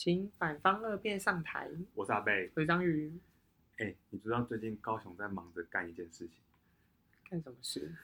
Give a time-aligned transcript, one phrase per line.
[0.00, 1.68] 请反方二辩上台。
[1.92, 3.12] 我是阿贝，我是章鱼。
[3.76, 6.36] 哎、欸，你知道最近高雄在忙着干一件事情？
[7.28, 7.94] 干什么事？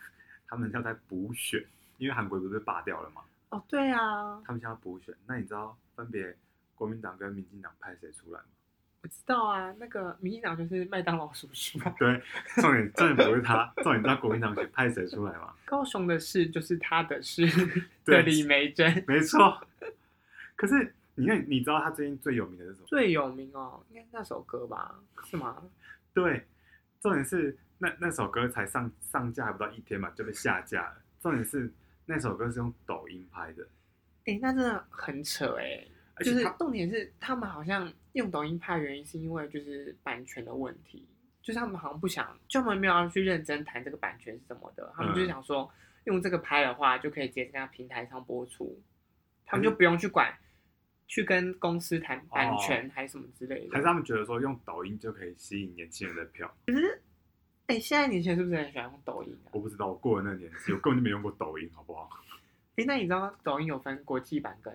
[0.46, 1.64] 他们要在补选，
[1.96, 3.22] 因为韩国不是被罢掉了吗？
[3.48, 4.42] 哦，对啊。
[4.44, 6.36] 他们想要补选，那你知道分别
[6.74, 8.46] 国民党跟民进党派谁出来吗？
[9.00, 11.78] 我知道啊，那个民进党就是麦当劳叔叔。
[11.98, 12.22] 对，
[12.56, 15.54] 重点重点不是他， 重点你知道国民党选派谁出来吗？
[15.64, 17.46] 高雄的事就是他的事，
[18.04, 19.66] 对李梅珍，没错。
[20.56, 20.92] 可是。
[21.18, 22.86] 你看，你知道他最近最有名的是什么？
[22.86, 24.94] 最有名哦，应该是那首歌吧？
[25.24, 25.62] 是吗？
[26.12, 26.46] 对，
[27.00, 31.02] 重点是那那首歌才上上架还不到一天嘛，就被下架了。
[31.20, 31.72] 重点是
[32.04, 33.64] 那首歌是用抖音拍的，
[34.26, 35.86] 哎、欸，那真的很扯哎。
[36.20, 41.06] 就是重点是他们好像用抖音拍，原因是因为就是版权的问题，
[41.42, 45.70] 就是他们好像不想，就他们没有要去认真谈这个版权是什么的，他们就是想说
[46.04, 48.82] 用这个拍的话就可以直接在平台上播出，
[49.44, 50.34] 他们就不用去管。
[51.06, 56.52] 去跟公司谈版权还是什么之类的，还是他们觉得说用抖音就可以吸引年轻人的票？
[56.66, 57.02] 可是，
[57.66, 59.50] 哎、欸，现在年轻人是不是很喜欢用抖音啊？
[59.52, 62.08] 我不知道，我过了那个年纪，我根本就没用过抖音，好不好？
[62.76, 64.72] 哎、欸，那你知道抖音有分国际版跟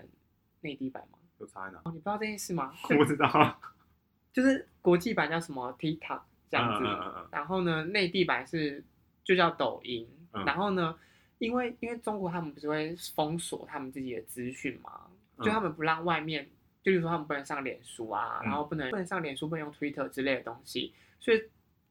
[0.62, 1.18] 内地版吗？
[1.38, 1.80] 有差在哪？
[1.86, 2.74] 哦，你不知道这件事吗？
[2.90, 3.62] 我不知道，
[4.34, 8.84] 就是国际版叫什么 TikTok 这样子，嗯嗯嗯、然后呢，内地版是
[9.24, 10.98] 就叫抖音，嗯、然后呢，
[11.40, 15.08] 因为因为中国他们不是会封锁他们自己的资讯吗？
[15.44, 16.50] 就他们不让外面，
[16.82, 21.44] 就是说他们不能上脸书啊，嗯、然后不能不能上脸书，不能用 Twitter 之类的东西，所以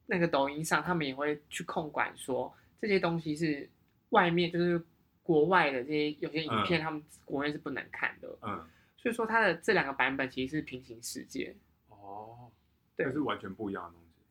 [0.06, 3.68] 那个抖音上他们也会去控管，说这些东西是
[4.08, 4.82] 外面就是
[5.22, 8.28] 国外的这些有些影片，他们国内是不能看的。
[8.42, 11.54] 嗯，所以说它的这两个版本其实是平行世界。
[11.88, 12.50] 哦，
[12.96, 14.22] 对，是完全不一样的东西。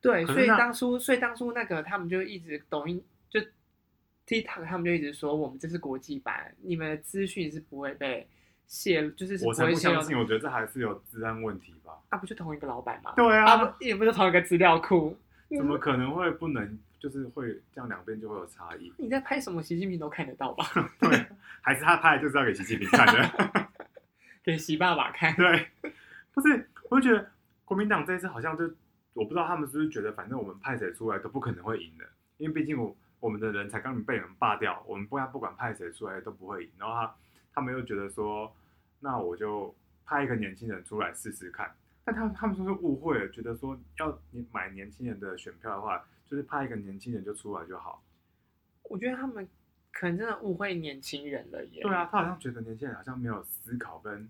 [0.00, 3.40] 对，所以当初所以当初那个他们就一直抖音就
[4.26, 8.28] TikTok 他们就一直说我们这是国际版，你们的资讯是不会被。
[8.66, 11.92] 泄就是我才不相信，我觉得这还是有治安问题吧？
[12.08, 13.12] 啊，不就同一个老板吗？
[13.16, 15.16] 对啊，也不是同一个资料库，
[15.56, 16.78] 怎么可能会不能？
[17.04, 18.90] 就是会这样两边就会有差异？
[18.96, 19.62] 你在拍什么？
[19.62, 20.64] 习近平都看得到吧？
[20.98, 21.26] 对，
[21.60, 23.68] 还是他拍的就是要给习近平看的，
[24.42, 25.36] 给习爸爸看？
[25.36, 25.68] 对，
[26.32, 27.30] 不是，我就觉得
[27.66, 28.64] 国民党这一次好像就
[29.12, 32.06] 我不知道他们是不是觉得反正我们派谁出来都不可能会赢的，
[32.38, 37.14] 因为毕竟我我们的人才刚被人霸掉，我们不然不管派谁出来都不会赢，然后他。
[37.54, 38.52] 他们又觉得说，
[39.00, 39.72] 那我就
[40.04, 41.72] 派一个年轻人出来试试看。
[42.04, 48.02] 但他们他们说是误会了，觉得说要你买年轻人的选票的话，就是派一个年轻人就出来就好。
[48.82, 49.48] 我觉得他们
[49.90, 51.80] 可能真的误会年轻人了耶。
[51.80, 54.28] 对啊，他好像觉得年轻人好像没有思考跟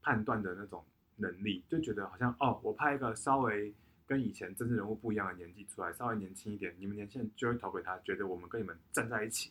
[0.00, 0.82] 判断的那种
[1.16, 3.74] 能力，就觉得好像哦，我派一个稍微
[4.06, 9.50] 跟以前政治人物不一样的年纪出来，稍微年轻一点，你们年轻人就会投给他，觉得我们跟你们站在一起。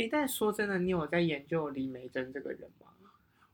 [0.00, 2.86] 哎，但说真的，你有在研究李眉蓁这个人吗？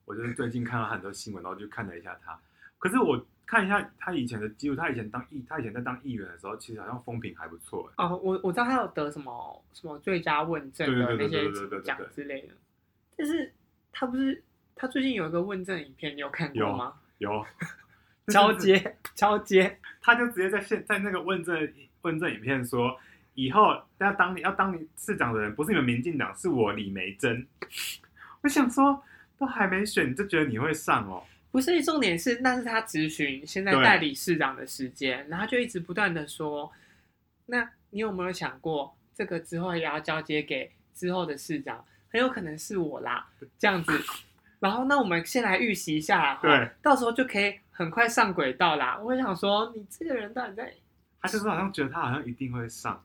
[0.04, 2.38] 我就是最近看了很多新闻，然后就看了一下他。
[2.78, 7.90] 可是我看一下他以前的记录，他以前当议，他以前在当议员的时候，其实好像风评还不错。
[7.96, 11.50] 哦，我我知道他有得什么什么最佳问政的那些
[11.82, 12.54] 奖之类的。
[13.16, 13.52] 但是
[13.90, 14.40] 他不是
[14.76, 16.94] 他最近有一个问政影片，你有看过吗？
[17.18, 17.46] 有，有
[18.32, 21.68] 交接交接， 他 就直接在现在那个问政
[22.02, 22.96] 问政影片说。
[23.36, 27.47] 以后要当你要当你市长的人，不是你们民进党，是我李梅珍。
[28.42, 29.00] 我想说，
[29.38, 31.22] 都还没选，你就觉得你会上哦？
[31.52, 36.70] 不是，重点是那是他咨询现在代理市长的时间，然后他就一直不断的说，
[37.47, 43.26] 那你有没有想过，这个之后也要交接给之后的市长，很有可能是我啦，
[43.58, 43.92] 这样子。
[44.60, 48.98] 然后那我们先来预习一下啦，对，到时候就可以很快上轨道啦。
[48.98, 50.72] 我想说，你这个人到底在？
[51.20, 53.03] 他就是好像觉得他好像一定会上。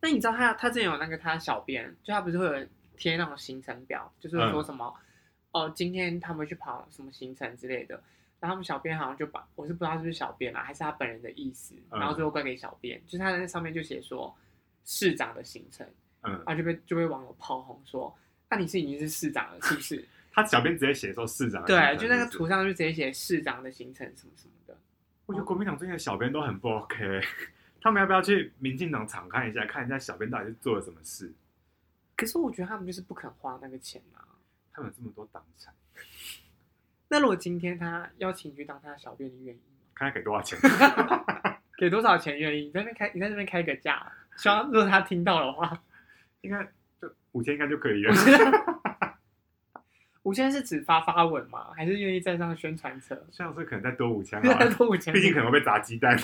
[0.00, 2.66] 那你知道他他之前有那个他小编，就他不是会有
[2.96, 4.94] 贴那种行程表，就是说什么、
[5.52, 7.94] 嗯、哦，今天他们去跑什么行程之类的，
[8.40, 14.34] 然后他们小编好像就把我是不知道是不是小编啦，还是他本人的意思，然后最后归给小编，嗯、就是他在那上面就写说
[14.84, 15.86] 市长的行程，
[16.22, 18.16] 嗯，然后就被就被网友炮轰说，
[18.48, 20.04] 那、啊、你是已经是市长了是不是？
[20.30, 24.78] 他小编直接写说市长的，对，就那个图上就直接写市长的行程什么什么的。
[25.26, 27.20] 我觉得国民党最近的小编都很不 OK。
[27.80, 31.32] 他们要不要去民进党场看一下，看一下小编到底是做了什么事？
[32.16, 34.24] 可是我觉得他们就是不肯花那个钱啊。
[34.72, 35.74] 他们有这么多党产，
[37.08, 39.82] 那如果今天他邀请你去当他的小编，你愿意吗？
[39.92, 40.56] 看他给多少钱？
[41.76, 42.66] 给多少钱愿意？
[42.66, 45.82] 你在那边开，你在这边开个价，希望如果他听到的话，
[46.42, 46.62] 应该
[47.02, 48.14] 就五千应该就可以了。
[50.22, 51.72] 五千是指发发文吗？
[51.74, 53.26] 还是愿意站上宣传车？
[53.32, 56.16] 像是可能再多五千， 再多五千，毕竟可能会被砸鸡蛋。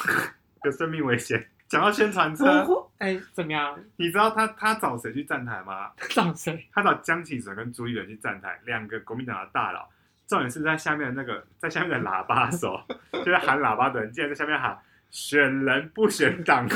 [0.65, 1.47] 有生命危险。
[1.67, 2.65] 讲到宣传车，
[2.99, 3.77] 哎，怎么样？
[3.97, 5.91] 你知道他他找谁去站台吗？
[6.11, 6.69] 找谁？
[6.73, 9.89] 他找江启臣跟朱立伦去站台，两个国民党的大佬
[10.27, 12.81] 重点是在下面的那个，在下面的喇叭手，
[13.13, 14.79] 就是喊喇叭的人，竟然在下面喊
[15.11, 16.69] 选人不选党，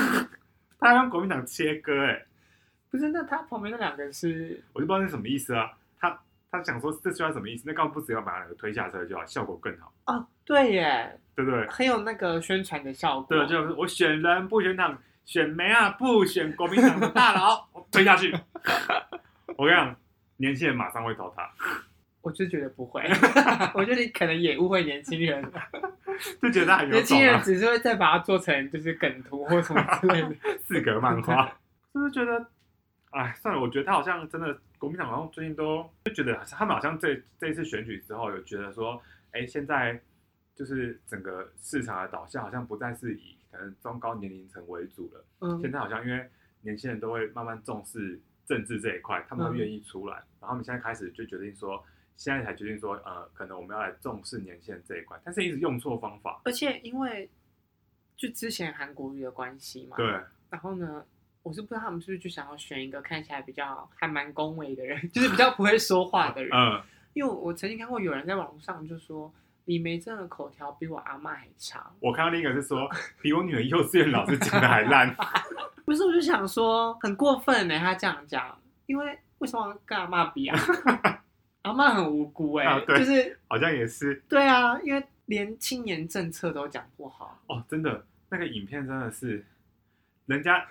[0.80, 2.26] 他要跟国民党切割哎、欸，
[2.90, 3.10] 不是？
[3.10, 5.70] 那他旁边那两个是，我就不知道是什么意思啊。
[6.00, 6.18] 他
[6.50, 7.64] 他想说这句话什么意思？
[7.66, 10.26] 那干嘛不只要把两个推下车就好，效果更好哦。
[10.48, 11.66] 对耶，对不对？
[11.68, 13.26] 很有那个宣传的效果。
[13.28, 18.34] 对，就是我选人不选党，选没啊不选国民党的大佬， 我推下去。
[19.58, 19.94] 我跟你讲，
[20.38, 21.46] 年轻人马上会投他。
[22.22, 23.02] 我就觉得不会，
[23.74, 25.42] 我觉得你可能也误会年轻人，
[26.42, 30.34] 就觉得他很有、啊、年轻人只是会再把它做成就是梗图或什么之类的
[30.64, 31.52] 四格漫画，
[31.94, 32.44] 就是觉得，
[33.10, 39.00] 哎，算了，我觉得他好像真的国民党好像最近都就觉得他们好像这这一次选举之后有觉得说，
[39.32, 39.98] 哎，现在
[40.58, 46.28] 就是整个市场的导向好像不再是以可能中高年龄层为主了，嗯，现在好像因为
[46.62, 51.82] 年轻人都会慢慢重视政治这一块，他们会愿意出来，嗯、然后他们现在开始就决定说。
[52.20, 56.40] 现在才决定说，呃，可能我们要来重视年轻人这一块，但是一直用错方法。
[56.44, 57.30] 而且因为
[58.16, 60.04] 就之前韩国瑜的关系嘛，对。
[60.50, 61.06] 然后呢，
[61.44, 66.50] 我是不知道他们是不是就想要选一个看起来比较还蛮恭维的人， 就是比较不会说话的人。
[66.52, 66.82] 嗯。
[67.14, 69.32] 因为我曾经看过有人在网上就说
[69.68, 71.92] 李眉蓁的口条比我阿嬷还差。
[72.00, 72.88] 我看到另一个是说
[73.20, 75.14] 比我女儿幼稚园老师讲的还烂。
[75.84, 80.58] 不是，我就想说很过分呢，他这样讲，因为为什么要跟阿妈比啊？
[81.62, 89.44] 阿妈很无辜哎、欸，啊、就是好像也是对啊，因为连青年政策都讲不好哦，真的那个影片真的是，
[90.24, 90.66] 人家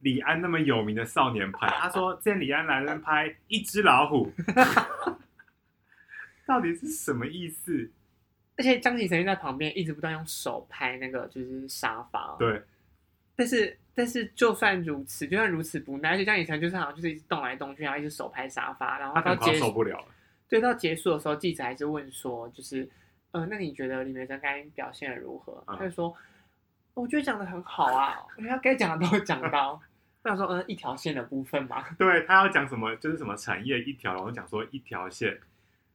[0.00, 4.32] 李安那么有名的少年派，他说见李安来人拍一只老虎，
[6.44, 7.88] 到底是什么意思？
[8.60, 12.62] 而且江启臣在旁边一直不断用手拍那个就是沙发，对，
[13.34, 20.04] 但是但是就算如此，就算如此不耐，而且江启臣就是好像就是一直动来动去，然后一直手拍沙发，然后他快受不了了。
[20.46, 22.86] 对，到结束的时候，记者还是问说，就是，
[23.30, 25.64] 呃，那你觉得李眉蓁该表现的如何？
[25.66, 26.14] 嗯、他就说，
[26.92, 29.80] 我觉得讲的很好啊，我觉得他该讲的都讲到。
[30.22, 31.82] 那说，嗯、呃，一条线的部分嘛。
[31.96, 35.40] 对，他要讲什么，就是什么产业一条，然后讲说一条线。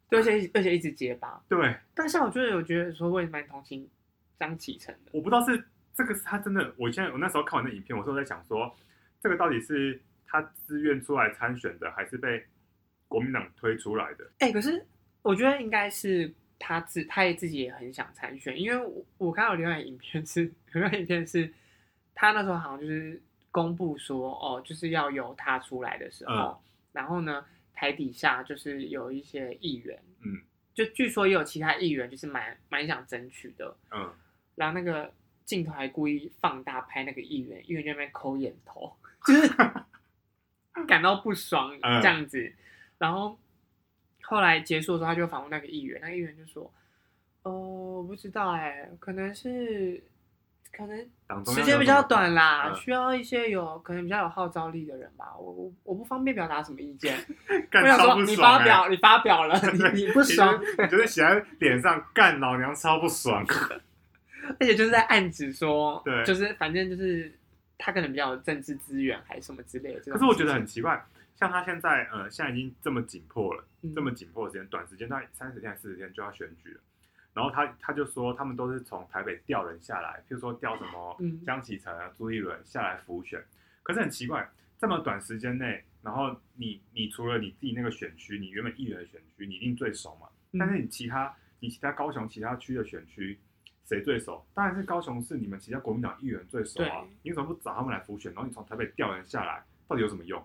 [0.09, 1.41] 对，而且而且一直结巴。
[1.47, 1.75] 对。
[1.93, 3.89] 但是我觉得，我觉得说我也蛮同情
[4.37, 5.11] 张启成的。
[5.13, 5.63] 我不知道是
[5.93, 8.75] 这个是他真的，我现在我那时候看完那影片，我是在想说，
[9.21, 12.43] 这个到底是他自愿出来参选的，还是被？
[13.07, 14.83] 国民党推出来的，哎、欸，可是
[15.21, 21.49] 我觉得应该是他自，他也自己也很想参选，因为我我看到另外影片是，另外影片是，
[22.15, 23.21] 他那时候好像就是
[23.51, 26.57] 公布说，哦，就是要由他出来的时候，嗯、
[26.93, 27.45] 然后呢，
[27.75, 30.41] 台底下就是有一些议员，嗯，
[30.73, 34.13] 就据说也有其他议员就是蛮蛮想争取的，嗯，
[34.55, 35.13] 然后那个
[35.43, 38.95] 镜头还故意放大拍那个议员，议员在那边抠眼头，
[39.27, 39.53] 就是
[40.87, 42.41] 感到不爽这样子。
[42.41, 42.53] 嗯
[42.97, 43.37] 然后
[44.21, 46.63] 后来结束的时候，他就访问那个议员，那个议员就说
[47.43, 47.59] ：“哦、呃，
[47.97, 50.01] 我不知道哎，可能是
[50.77, 55.35] 可能时间比较短啦，需要一些有可能比较有号召力的人吧。
[55.37, 57.17] 我我我不方便表达什么意见。
[57.71, 59.59] 干我想说，你发表，你发表了，
[59.93, 63.45] 你你不爽，你就是写在脸上，干老娘超不爽。
[64.59, 67.33] 而且就是在暗指说， 对，就是反正就是
[67.77, 70.11] 他可能比较有政治资源还是什么之类的。
[70.11, 71.03] 可是我觉得很奇怪。”
[71.37, 76.79] 像他现在，呃，现在已经这么紧迫了，嗯、这么紧迫的时间，短时间，大概三十天四十天就要选举了。
[77.35, 81.15] 然后他他就说，他们都是从台北调人下来，譬如说调什么
[81.45, 83.43] 江启臣啊、朱立伦下来辅选。
[83.83, 84.49] 可是很奇怪，
[84.79, 90.27] 这么短时间内，然后你你除了你自己那个选区，你原本议员的选区，你一定最熟嘛。
[90.53, 93.37] 嗯、但是你其他你其他高雄其他区的选区，
[93.83, 94.43] 谁最熟？
[94.53, 97.05] 当然是高雄市你们其他国民党议员最熟啊。
[97.21, 98.31] 你为什么不找他们来辅选？
[98.33, 100.41] 然后你从台北调人下来，到底有什么用？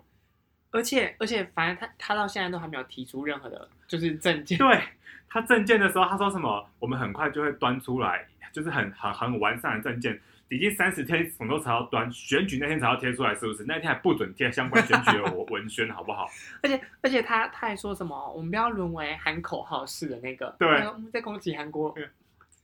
[0.71, 4.57] 而且而且，反正他他到现在都还没有提出任何的，就是证件。
[4.57, 4.81] 对，
[5.29, 6.65] 他证件的时候，他说什么？
[6.79, 10.19] 我们很快就会端出来，就是很很很完善的证件。
[10.49, 12.11] 已经三十天，什么时候才要端？
[12.11, 13.63] 选举那天才要贴出来，是不是？
[13.65, 16.29] 那天还不准贴相关选举的文 宣，好不好？
[16.61, 18.33] 而且而且他他还说什么？
[18.33, 21.95] 我们不要沦为喊口号式的那个，对，我们在攻击韩国，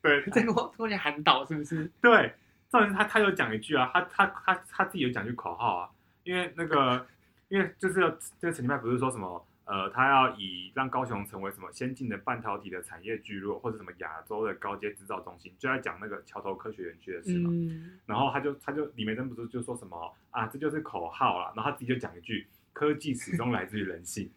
[0.01, 1.89] 对，在攻攻击韩导，是不是？
[2.01, 2.33] 对，
[2.69, 5.89] 重点是他他有讲一句啊，他他他他自己有讲句口号啊，
[6.23, 7.05] 因为那个。
[7.49, 17.49] 因为就是这个陈其迈不是说什么，呃，他要以让高雄成为什么先进的半导体的产业聚落，或者什么亚洲的高阶制造中心，就在讲那个桥头科学园区的事嘛。
[17.51, 21.53] 嗯、然后他就他就李梅珍不是就说什么啊，这就是口号了。
[21.55, 24.29] 然后他自己就讲一句，科技始终来自于人性，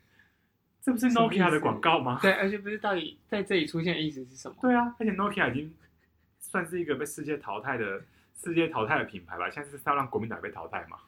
[0.81, 2.19] 这不是 Nokia 的广告吗？
[2.23, 4.57] 对，而且不是到底在这里出现的意思是什么？
[4.61, 5.75] 对啊，而且 Nokia 已经
[6.39, 8.03] 算是一个被世界淘汰的
[8.37, 9.51] 世界淘汰的品牌吧？
[9.51, 10.99] 现在是要让国民党被淘汰嘛？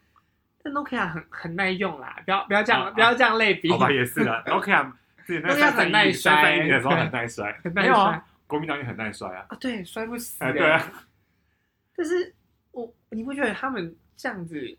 [0.62, 3.70] 但 Nokia 很很耐用啦，不要不要这样，啊、不要这样类比。
[3.70, 4.92] 好吧，也是的， Nokia
[5.24, 9.46] 自己那个很耐摔，的时候很耐摔，没有啊，国民党也很耐摔啊。
[9.48, 10.42] 啊，对，摔不死。
[10.44, 11.04] 哎，对啊。
[11.96, 12.34] 但是
[12.70, 14.76] 我你不觉得他们这样子？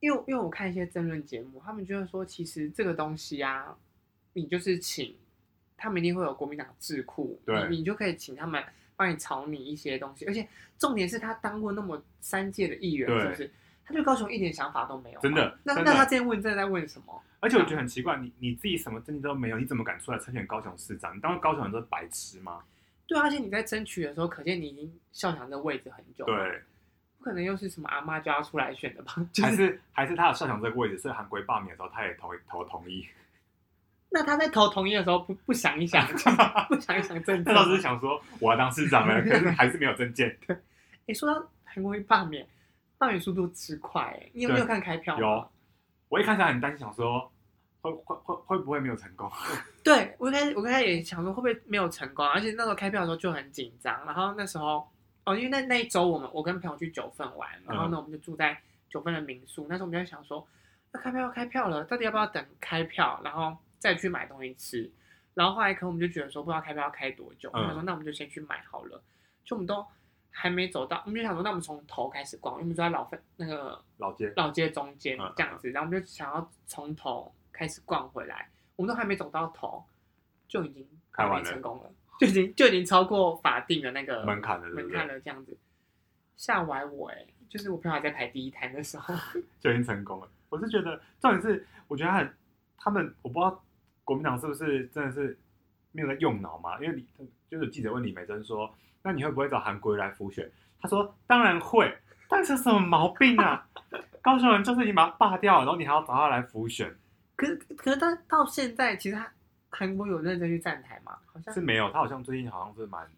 [0.00, 3.66] 因为因为我看一些争论节目，他们就是说，其实这个东西啊，
[4.32, 5.14] 你就是请
[5.76, 8.64] 他们一定会有国民党智库，对，你就可以请他们
[8.96, 10.24] 帮你炒你一些东西。
[10.24, 13.50] 而且重点是他当过那么三届的议员，是不是？
[13.90, 15.58] 他对高雄一点想法都没有，真的。
[15.64, 17.20] 那那他之前问，真的在问什么？
[17.40, 21.16] 而且我觉得很奇怪，你你自己什么证据都没有，你怎么敢出来参选高雄市长？
[21.16, 22.62] 你当高雄人都是白痴吗？
[23.08, 26.44] 对，而且你在争取的时候，可见你已经笑想这位置很久了。
[26.44, 26.62] 对，
[27.18, 29.14] 不可能又是什么阿妈就要出来选的吧？
[29.32, 33.04] 就是、还是还是他有笑想这个位置，是韩国瑜罢免的时候，他也投投同意。
[34.12, 36.06] 那他在投同意的时候，不不想一想，
[36.68, 40.36] 不想一想政，他倒是想说我要当市长了，可是还是没有证件。
[40.46, 40.56] 对，
[41.06, 42.46] 哎，说到韩国瑜罢免，
[43.00, 45.18] 罢免速度之快，哎，你有没有看开票？
[45.18, 45.50] 有，
[46.10, 47.32] 我一开始很担心，想说。
[47.82, 49.26] 会会会会不会没有成功？
[49.82, 54.04] 对，我开始我刚才也想说会不会没有成功，而且那时候开票的时候就很紧张。
[54.04, 54.86] 然后那时候
[55.24, 58.54] 哦，因为那那一周我们我跟朋友去九份玩，然后呢我们就住在
[58.90, 59.66] 九份的民宿。
[59.66, 60.46] 那时候我们就在想说，
[60.92, 64.92] 那开票要开票了，到底要不要等开票，然后再去买东西吃？
[65.32, 67.48] 然后后来可能我们就觉得说，不知道开票要开多久。
[67.54, 69.02] 他、嗯、说那我们就先去买好了。
[69.42, 69.82] 就我们都
[70.30, 77.32] 还没走到，我们就想说，那我们从头开始逛，因为我们住在老份那个老街老街中间这样子，然后我们就想要从头。
[77.52, 79.84] 开始逛回来，我们都还没走到头，
[80.48, 85.54] 就已经开完成功了，了就已经就已经超过法定的那个门槛了，门槛了这样子。
[86.38, 89.14] 吓歪我哎、欸，就是我朋友还在排第一摊的时候
[89.60, 90.28] 就已经成功了。
[90.48, 92.34] 我是觉得重点是，我觉得他很
[92.78, 93.62] 他们，我不知道
[94.02, 95.38] 国民党是不是真的是
[95.92, 96.80] 没有在用脑嘛？
[96.80, 97.06] 因为李
[97.50, 101.94] 就是记者问李美珍说：“那你会不会找韩国瑜来辅选？”他说：“当然会，
[102.28, 103.66] 但是什么毛病啊？
[104.22, 106.94] 高雄人就是已经把他罢掉了，然后你还要找他来辅选。”
[107.36, 109.30] 可是，可是他到现在，其实他
[109.70, 111.16] 韩国有认真去站台吗？
[111.26, 113.08] 好像是没有，他好像最近好像是蛮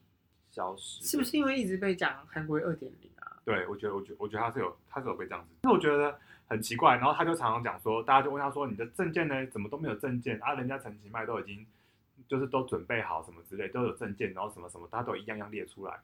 [0.50, 1.04] 消失。
[1.04, 3.36] 是不是因为一直被讲韩国二点零啊？
[3.44, 5.54] 对，我觉得，我觉，我觉得他是有，他是有被这样子。
[5.62, 9.44] 那我觉得很奇怪，然后他就常常讲说，大家就问他说：“你的证件呢？
[9.46, 10.54] 怎么都没有证件啊？
[10.54, 11.66] 人家陈其迈都已经
[12.28, 15.98] 就是都准备好什么之类，都有证件，然后什么什么，他都一样样列出来。”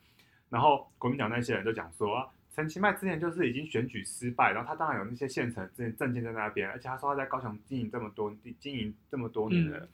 [0.50, 2.28] 然后国民党那些人就讲说。
[2.50, 9.88] 陈其迈之前就是已经选举失败，然后他当然有那些现成证证件在那边，而且他说他在高雄经营这么多经营这么多年了，嗯、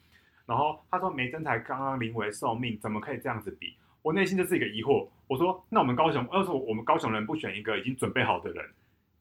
[0.47, 3.77] 然后他说梅珍才刚刚临危受命，怎么可以这样子比？
[4.01, 5.07] 我内心就是一个疑惑。
[5.27, 8.65] 我说那我们高雄，要是我们高雄人不选一个已经准备好的人，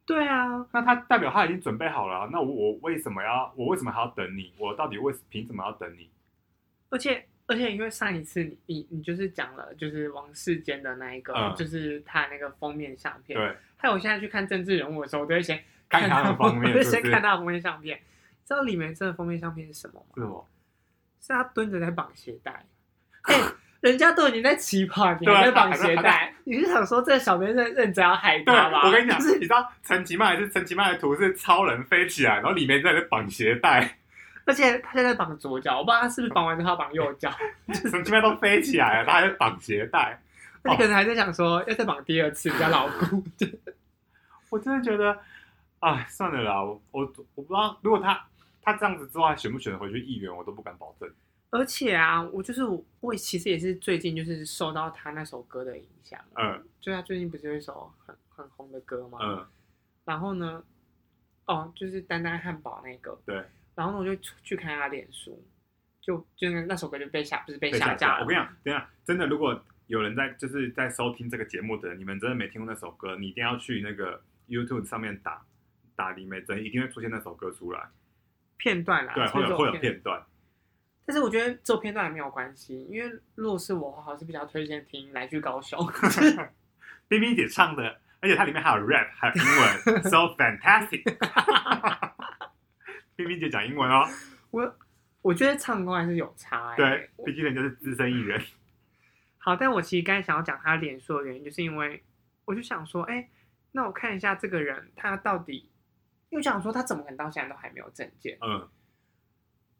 [0.06, 4.54] 对啊，那他代表他已经准备好了，那我我为什么要我为什么还要等你？
[4.58, 6.10] 我到底为凭什么要等你？
[6.94, 7.26] 而且。
[7.46, 13.38] 而且因为上一次你你你就是讲了，就是王世坚的那一个，嗯、就是他那个封面相片。
[13.38, 13.54] 对。
[13.76, 18.00] 还有我现在去看政治人物的时候，我都会先看，他的封面，是是先看他的封面相片。
[18.46, 20.46] 知道李梅珍的封面相片是什么吗？
[21.20, 21.28] 是？
[21.28, 22.66] 是他蹲着在绑鞋带。
[23.82, 26.34] 人家都已经在起跑，你还在绑鞋带？
[26.46, 28.88] 你是想说这个小编认认真要害他吗？
[28.88, 33.98] 我跟你讲，是你知道陈其迈还是陈其迈的图是超人飞起来，然后李梅珍在绑鞋带。
[34.46, 37.32] 而且他现在绑左脚，我不知道他是不是绑完之后绑右脚，
[37.90, 40.22] 从这边都飞起来了，他还在绑鞋带，
[40.64, 43.24] 他可能还在想说要再绑第二次比较牢固。
[44.52, 45.18] 我真的觉得，
[45.80, 47.02] 哎，算了啦，我我
[47.36, 48.22] 我不知道，如果他
[48.62, 51.10] 他这样子之后还选不选得回去议员，我都不敢保证。
[51.50, 59.20] 而且啊，我就是我，我其实也是最近就是受到他那首歌的影响，嗯，就他最近不是有一首很很红的歌吗？
[59.22, 59.46] 嗯，
[60.04, 60.64] 然后呢，
[61.46, 63.44] 哦，就是丹丹汉堡那个，对。
[63.76, 65.44] 然后呢，我就去看他脸书，
[66.02, 68.24] 就就那那首歌就被下，不是被下架了。
[68.24, 75.46] 我跟你讲，等下真的，如果有人在就是在收听这个节目的人，你们真的没听过那首歌，你一定要去那个 YouTube 上面打
[75.96, 77.82] 打李美珍，一定会出现那首歌出来
[78.58, 79.14] 片段啦。
[79.14, 80.24] 对，会有会有片段。
[81.06, 85.78] 但是我觉得这片段也没有关系，因为如果是我的话，还是比较推荐听《来去高雄》。
[87.10, 91.04] 冰冰姐唱的，而且它里面还有 rap，还有英文， so fantastic。
[93.16, 94.08] 冰冰姐讲英文哦，
[94.52, 94.76] 我
[95.22, 96.76] 我觉得唱功还是有差哎。
[96.76, 98.42] 对，毕竟人家是资深艺人。
[99.38, 102.04] 好，但我其实刚才想要讲他脸书的原因，就是因为
[102.46, 103.30] 我就想说，哎，
[103.72, 105.70] 那我看一下这个人，他到底，
[106.30, 108.38] 因为我想说他怎么可能到现在都还没有证件？
[108.42, 108.68] 嗯。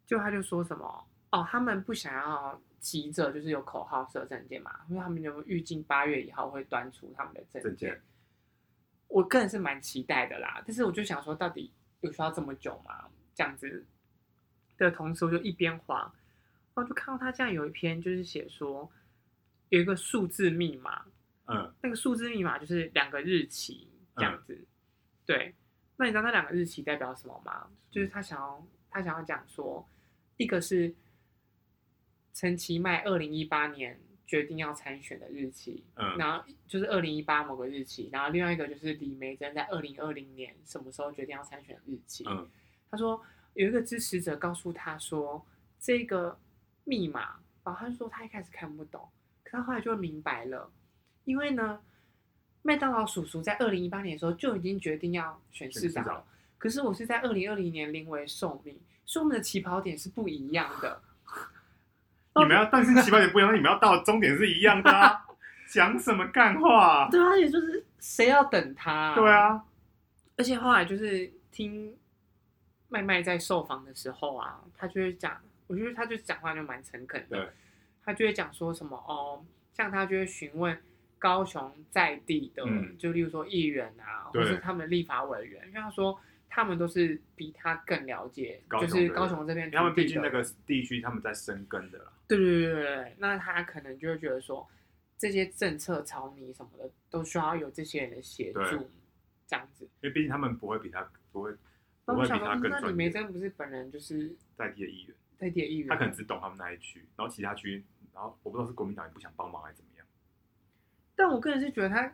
[0.06, 8.00] 就他就说什么哦，他们不想要急着就是有口号设证件嘛，因为他们就预计八月以后会端出他们的证件。
[9.08, 11.72] 我个人是蛮期待的啦，但是我就想说，到底
[12.02, 13.06] 有需要这么久吗？
[13.34, 13.86] 这样子
[14.78, 16.00] 的同时，我就一边滑，
[16.74, 18.92] 然后就看到他这样有一篇，就是写说
[19.70, 21.06] 有一个数字密码，
[21.46, 24.68] 嗯，那个数字密码就是两个日期这样子，嗯、
[25.26, 25.56] 对。
[25.96, 27.68] 那你知道那两个日期代表什么吗？
[27.92, 29.88] 就是他想要他想要讲说，
[30.38, 30.94] 一个是
[32.34, 42.50] 陈其迈二零一八年决定要参选的日期，嗯，然后就是二零一八某个日期，然后另外一个就是李梅珍在二零二零年什么时候决定要参选的日期，嗯，
[42.94, 43.20] 他说
[43.56, 45.44] 有一个支持者告诉他说
[45.80, 46.38] 这个
[46.84, 49.02] 密码，然后他说他一开始看不懂，
[49.44, 50.70] 可他后来就明白了，
[51.24, 51.80] 因为呢，
[52.62, 56.24] 麦当劳叔叔在二零一八年的时候就已经决定要选市长了，
[56.60, 61.02] 可是我是在二零二零年临危受命，所以我们的起跑点是不一样的。
[62.38, 65.26] 你们要，但是起跑点不一样，你们要到终点是一样的啊！
[65.68, 67.10] 讲什么干话？
[67.10, 69.16] 对啊，也就是谁要等他啊？
[69.16, 69.64] 对啊，
[70.38, 71.92] 而且后来就是听
[72.94, 77.38] 麦麦在受访的时候啊，他就会讲，我觉得他就讲话就蛮诚恳的。
[77.38, 77.50] 对，
[78.04, 80.78] 他就会讲说什么哦，像他就会询问
[81.18, 86.20] 高雄在地的，嗯、就例如说议员啊，或是他们的立法委员，因为他说。
[86.56, 91.98] 他们都是比他更了解，就是高雄这边，他们毕竟那个地区他们在生根的。
[92.28, 94.70] 对对对对对，那他可能就会觉得说，
[95.18, 98.88] 这些政策草拟什么的都需要有这些人的协助，
[99.48, 99.84] 这样子。
[100.02, 101.52] 因为毕竟他们不会比他不会，
[102.06, 102.80] 不会比他更专业。
[102.82, 107.84] 那李梅珍不是本人就是在地的议员，在地的议员，他可能只懂他们那一区，然后其他区，
[108.14, 110.06] 然后我不知道是国民党也不想帮忙还是怎么样。
[111.16, 112.14] 但我个人是觉得他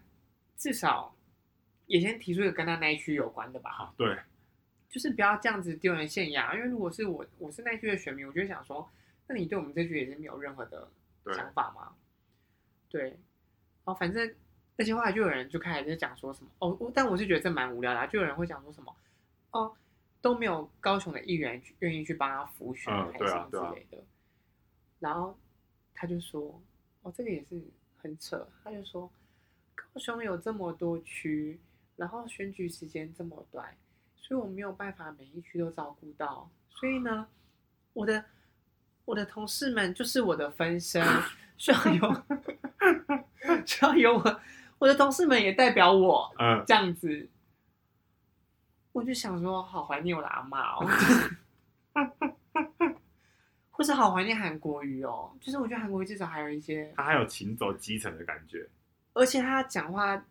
[0.56, 1.16] 至少
[1.88, 3.72] 也先提出一个跟他那一区有关的吧。
[3.72, 4.18] 啊，对。
[4.90, 8.90] 就是不要这样子丢人现眼，因为如果是我，我是那一区的选民，我就会想说，
[9.28, 10.90] 那你对我们这区也是没有任何的
[11.36, 11.94] 想法吗？
[12.90, 13.20] 对，对，
[13.84, 14.34] 哦，反正，
[14.76, 18.92] 那些话就有人就开始在讲说什么，哦，但我是觉得这蛮无聊的，就有人会讲说什么，
[19.52, 19.74] 哦，
[20.22, 25.38] 都没有高雄的议员愿意去帮他辅选，还是什么之类的，嗯啊啊、然后
[25.94, 26.62] 他就说，
[27.02, 27.62] 哦，这个也是
[27.98, 29.10] 很扯，他就说，
[29.76, 31.60] 高雄有这么多区，
[31.96, 33.76] 然后选举时间这么短。
[34.22, 37.28] 所以我没有办法每一区都照顾到，所以呢，
[37.94, 38.24] 我的
[39.06, 41.04] 我的同事们就是我的分身，
[41.58, 42.24] 需要有
[43.66, 44.42] 需要有我
[44.78, 47.28] 我的同事们也代表我，嗯，这样子，
[49.00, 50.86] 我就想说，好怀念我的阿妈哦，
[53.72, 58.68] 或是好怀念韩国瑜哦，就是我觉得韩国瑜至少还有一些，他还有行走基层的感觉，
[59.14, 60.22] 而且他讲话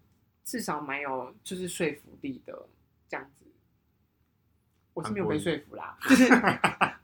[0.45, 2.69] 至少蛮有就是说服力的，
[3.09, 3.47] 这样子。
[4.93, 6.25] 我是没有被说服啦， 就是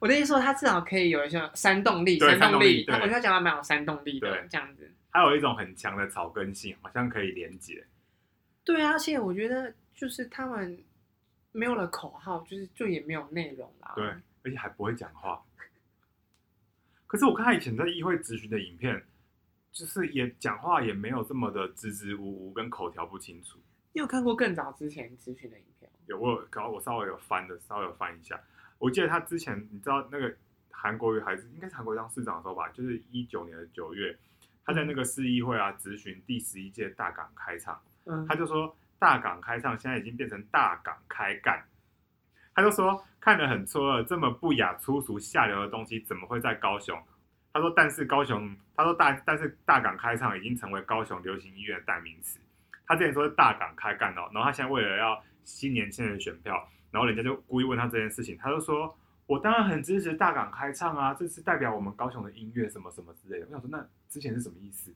[0.01, 2.85] 我的意思说，他至少可以有一些煽动力，煽动力。
[2.89, 4.91] 我觉得他讲话蛮有煽动力的，这样子。
[5.11, 7.87] 还有一种很强的草根性，好像可以连接。
[8.65, 10.77] 对啊，而且我觉得就是他们
[11.55, 13.93] 没有了口号，就是就也没有内容啦。
[13.95, 14.05] 对，
[14.43, 15.41] 而且还不会讲话。
[17.07, 19.01] 可是我看他以前在议会咨询的影片，
[19.71, 23.59] 就是也讲话也没有这么的支支吾吾，跟口条不清楚。
[23.93, 25.89] 你有看过更早之前咨询的影片？
[26.07, 28.41] 有，我有，刚我稍微有翻的，稍微有翻一下。
[28.79, 30.35] 我记得他之前，你知道那个
[30.71, 32.69] 韩国瑜还是应该是韩国瑜当市长的时候吧？
[32.71, 34.19] 就是一九年的九月，
[34.65, 41.63] 他在那个市议会啊，咨询第十一届大港开场，嗯，他就说大港开唱现在已经变成大港开干，
[42.55, 46.99] 他就说看得很错愕，这么不雅、粗俗、下流的东西怎么会在高雄？
[47.53, 52.41] 他说，但是高雄，他说大，但是大港开唱已经成为高雄流行音乐的代名词。
[52.87, 64.93] 他之前说是大港开干哦，然后他现在为了要吸年轻人选票，然后人家就故意问他这件事情，他就说：“我当然很支持大港开唱啊，这是代表我们高雄的音乐什么什么之类的。”我想说，那之前是什么意思？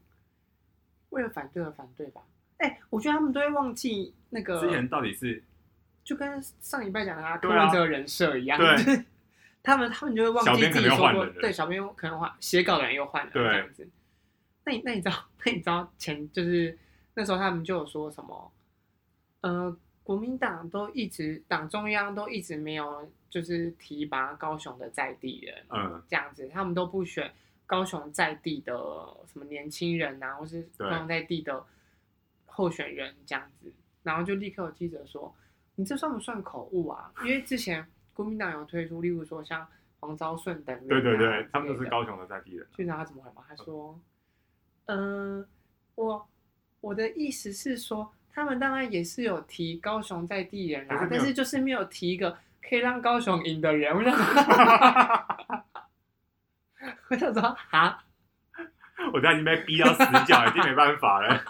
[1.11, 2.21] 为了反对而反对吧？
[2.59, 5.43] 哎、欸，我觉得他们都会忘记那个之前到底是
[6.05, 9.05] 就跟上礼拜讲的他柯文哲人设一样，对，对
[9.63, 13.89] 他们他们就会忘记自己说过，对，小编可能换写稿的人又换了，这样子。
[14.65, 16.79] 那你那你知道那你知道前就是。
[17.15, 18.53] 那时候他们就有说什么，
[19.41, 27.29] 呃，国民党都一直党中央都一直没有就是提拔高雄的在地人，嗯，这样子，他们都不选
[27.67, 28.73] 高雄在地的
[29.33, 31.61] 什么年轻人啊，或是高雄在地的
[32.59, 35.35] 候选人这样子，然后就立刻有记者说，
[35.77, 37.11] 你这算不算口误啊？
[37.23, 39.67] 因为之前国民党有推出，例如说像
[40.01, 43.43] 黄昭顺等人，对对对，他们都是高雄的在地人，就知道他怎么回吗？
[43.49, 43.99] 他说，
[44.87, 45.49] 嗯、呃，
[45.95, 46.29] 我。
[46.81, 53.93] 我的意思是说，他们当然也是有提高雄在地人啦，但是就是没有提一个可以让高雄赢的人。
[53.99, 54.25] 我想说，
[57.11, 58.05] 我想说啊，
[59.13, 61.43] 我现在已经被逼到死角，已经没办法了，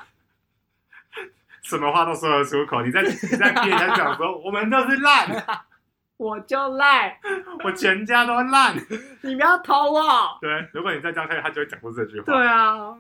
[1.69, 2.83] 什么话都说得出口。
[2.83, 5.45] 你在你在跟人家讲说， 我们都是烂，
[6.17, 7.17] 我就烂，
[7.63, 8.75] 我全家都烂，
[9.23, 10.39] 你不要偷我。
[10.41, 12.25] 对，如果你再这样下去，他就会讲出这句话。
[12.27, 12.91] 对啊，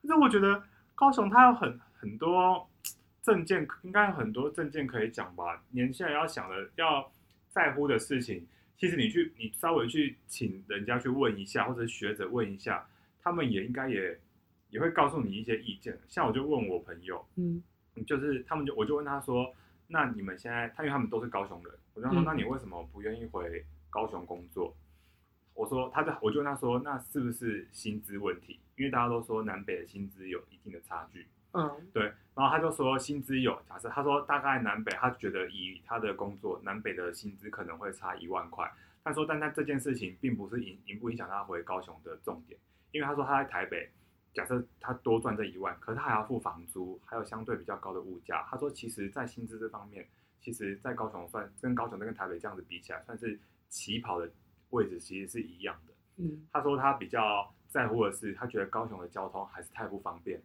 [0.00, 0.62] 可是我觉得。
[0.94, 2.70] 高雄他有很很多
[3.22, 5.60] 证件，应该有很多证件可以讲吧。
[5.70, 7.10] 年轻人要想的、要
[7.48, 12.86] 在乎的事情，其实你去你稍微去请人家去问一下，或者学者问一下，
[13.20, 14.16] 他们也应该也
[14.70, 15.98] 也会告诉你一些意见。
[16.08, 17.60] 像我就问我朋友，嗯，
[18.06, 19.54] 就是他们就我就问他说，
[19.88, 24.74] 那你们现在，他因为他们都是高雄人，我就说，那你为什么不愿意回高雄工作？
[25.54, 28.58] 我说，他就我就问他说，那是不是薪资问题？
[28.76, 31.26] 因为大家都说南北的薪资有一定的差距。
[31.52, 32.04] 嗯，对。
[32.34, 38.72] 然后他就说薪资有，假设他说大概南北，他觉得以他的工作，南北的薪资可能会差一万块。
[39.04, 42.58] 他说，但他这件事情并不是影影不影响他回高雄的重点，
[42.92, 43.90] 因为他说他在台北，
[44.32, 48.42] 假设他多赚这一万，可是他还要付房租，还有相对比较高的物价。
[48.50, 50.08] 他说，其实，在薪资这方面，
[50.40, 54.30] 其实在高雄算跟高雄跟台北这样子比起来，算是起跑的。
[54.72, 55.92] 位置其实是一样的。
[56.16, 60.44] 嗯，他说他比较在乎的是，他觉得高雄的交通还是太不方便了。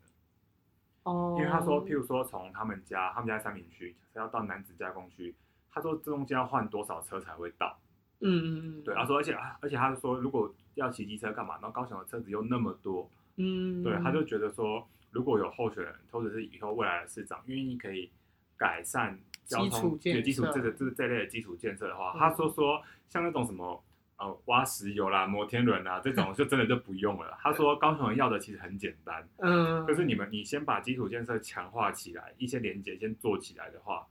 [1.04, 5.34] 哦，因为他说，譬如说从他们家，他们家三民区，要到男子加工区，
[5.71, 7.80] 他说这中间要换多少车才会到？
[8.19, 11.54] 嗯嗯嗯，对，他说，而且而且他说，如果要骑机车干嘛？
[11.62, 18.12] 然后高雄的车子又那么多，嗯，对，他就觉得说，如果有候选人或者是以后未来的市长愿意可以
[18.58, 23.84] 改善交通基础基础这个这个这类的基础建设的话，他说说像那种什么。
[24.19, 27.38] 呃，挖石油啦，摩天轮啊，这种就真的就不用了。
[27.39, 34.08] 他说高雄人要的其实很简单， 嗯，就是你们你先把基础建设强化起来，一些连接先做起来的话，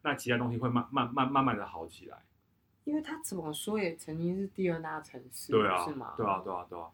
[0.00, 2.16] 那其他东西会慢慢慢慢慢的好起来。
[2.84, 6.14] 因为他怎么说也曾经是第二大城市，对啊，是吗？
[6.16, 6.86] 对啊，对啊，对啊。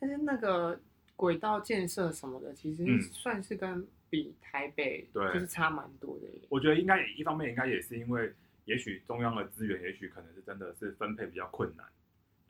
[0.00, 0.80] 但是那个
[1.20, 6.26] 轨道建设什么的，其实算是跟比台北对，就是差蛮多的。
[6.48, 8.32] 我觉得应该一方面应该也是因为，
[8.64, 11.86] 也许中央的资源，也许可能是真的是分配比较困难。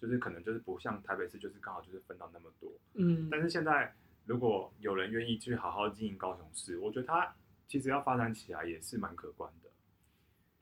[0.00, 3.92] 就是可能就是不像台北市，就是刚好就是分到那么多，嗯，但是现在
[4.24, 7.34] 如果有人愿意去好好经营高雄市，我觉得它
[7.66, 9.68] 其实要发展起来也是蛮可观的。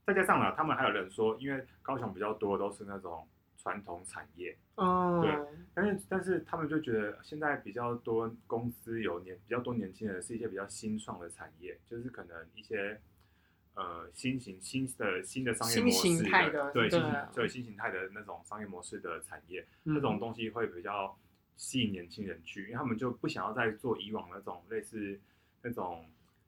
[0.07, 3.29] 再加上呢，他们还有人说，因为高雄比较多都是那种
[3.69, 5.37] 传统产业，哦，对，
[5.75, 12.99] 但是但是他们就觉得现在比较多公司有年比较多年轻人是一些比较新创的产业，就是可能一些。
[13.75, 16.25] 呃，新型新的新的商业模式
[16.73, 21.17] 对，对，新型对新形态的那种商业模式的产业，嗯、那种东西会比较
[21.55, 25.21] 吸引年轻人去，因为他们就不想要再做以往那种类似
[25.63, 26.05] 那种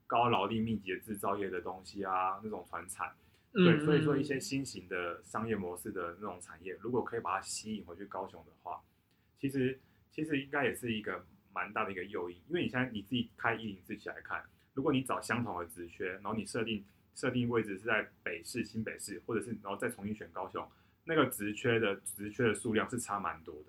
[0.07, 3.09] 高劳力密集的制造业的东西啊，那种传产。
[3.53, 8.81] 对，嗯、所以说一些新型的商业模式的那种产业，如果可以把它吸引回去高雄的话，
[9.39, 9.79] 其实
[10.11, 16.83] 其实应该也是一个蛮大的一个诱因，因为你现在你自己开一零自己来看，如果你找相同的职缺，然后你设定。
[17.13, 20.65] 设定位置是在北市、新北市，或者是然后再重新选高雄，
[21.03, 23.65] 那个职缺的职缺的数量是差蛮多的。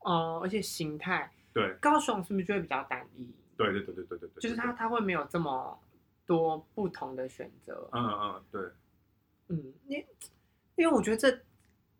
[0.00, 3.32] 哦，而且形态对高雄是不是就会比较单一？
[3.56, 5.80] 对对对对对对对，就是它它会没有这么
[6.26, 7.88] 多不同的选择。
[7.92, 8.60] 嗯嗯对，
[9.48, 10.04] 嗯，因
[10.76, 11.30] 因为我觉得这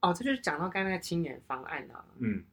[0.00, 2.04] 哦，这就是讲到刚才那个青年方案啊。
[2.18, 2.44] 嗯，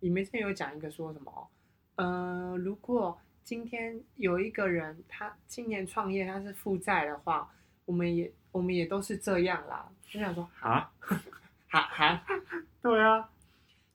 [0.00, 1.50] 里面之前有讲一个说什么？
[1.96, 3.18] 呃，如果。
[3.46, 7.48] 今天有一个人，他青年创业，他是负债的话，
[7.84, 9.88] 我们也我们也都是这样啦。
[10.08, 10.90] 就想说啊，
[11.68, 12.26] 哈哈，
[12.82, 13.30] 对啊，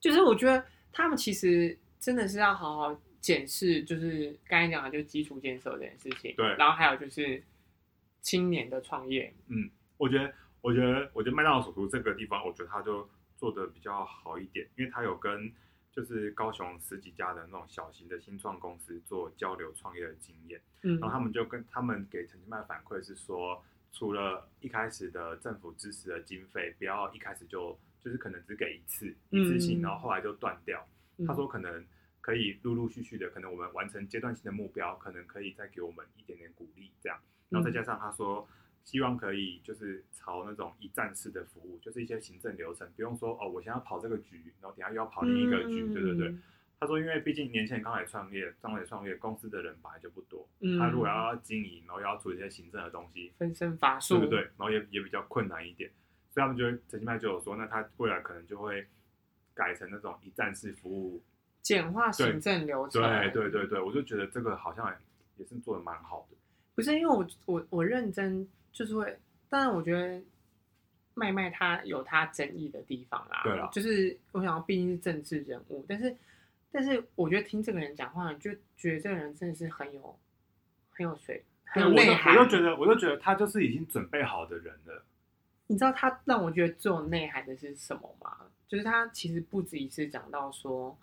[0.00, 6.34] 就是我觉得他们其实真的是要好好检视，就是刚才讲的，就是基础建设这件事情。
[6.34, 7.44] 对，然后还有就是
[8.22, 9.34] 青年的创业。
[9.48, 15.52] 嗯，我觉得，我觉得，我觉得麦当劳首都这个地方，我觉得他就做的比较好一点，因为他有跟。
[15.94, 30.82] 就是高雄十几家的那种小型的新创公司做交流创业的经验，嗯，然后他们就跟他们给陈金麦反馈是说，除了一开始的政府支持的经费，不要一开始就就是可能只给一次一次性，然后后来就断掉。
[31.18, 31.86] 嗯，他说可能
[32.22, 37.18] 可以陆陆续续的，可能我们完成阶段性的目标，可能可以再给我们一点点鼓励，这样，
[37.50, 38.48] 然后再加上他说。
[38.84, 46.34] 希望可以就是朝那种一站式的服务，就是一些行政流程，不用说哦，我先要跑这个局，然后等下又要跑另一个局，嗯、对对对。
[46.80, 54.40] 他说，因为毕竟年轻人刚来创业，刚来创业，公司的人本来就不多，嗯、他如果要经营，然后又要做一些行政的东西，分身乏术，对不对？
[54.40, 55.88] 然后也也比较困难一点，
[56.30, 58.84] 所以他们就陈其迈就有说，那他未来可能就会
[59.54, 61.22] 改成那种一站式服务，
[61.60, 63.00] 简化行政流程。
[63.00, 64.92] 对对对对，我就觉得这个好像
[65.36, 66.36] 也是做的蛮好的。
[66.74, 68.48] 不是因为我我我认真。
[68.72, 69.18] 就是会，
[69.50, 70.20] 当然我觉得
[71.12, 73.42] 麦麦他有他争议的地方啦。
[73.44, 76.16] 对啊，就是我想要，毕竟是政治人物，但是
[76.72, 80.18] 但是我觉得听这个人讲话，就觉得这个人真的是很有
[80.90, 82.34] 很有水，很有内涵。
[82.34, 85.04] 我就觉得，我就觉得他就是已经准备好的人了。
[85.66, 88.38] 你知道他让我觉得最有内涵的是什么吗？
[88.66, 90.96] 就是他其实不止一次讲到说，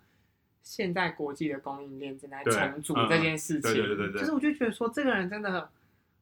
[0.62, 3.72] 现在国际的供应链正在重组这件事情。
[3.72, 4.20] 对对对对对。
[4.20, 5.70] 就是我就觉得说，这个人真的。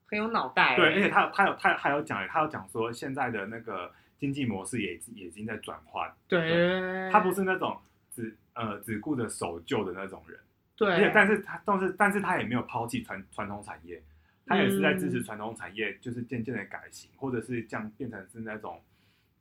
[0.09, 6.11] 很有脑袋，对，而且他他有他还有讲，他有讲说现在的那个经济模式也也已经在转换。
[6.27, 7.79] 对，他不是那种
[8.11, 10.39] 只呃只顾着守旧的那种人。
[10.77, 14.03] 对，而且但是他但是但是他也没有抛弃传传统产业，
[14.47, 18.81] 他也是在支持传统产业，嗯、就是渐渐的改型，或者是降变成是那种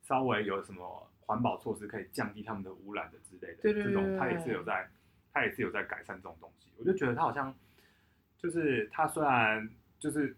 [0.02, 3.62] 稍微有什么环保措施可以降低他们的污染的之类的。
[3.62, 4.88] 对对对，这种他也是有在
[5.32, 6.70] 他也是有在改善这种东西。
[6.76, 7.54] 我就觉得他好像
[8.36, 10.36] 就是他虽然就是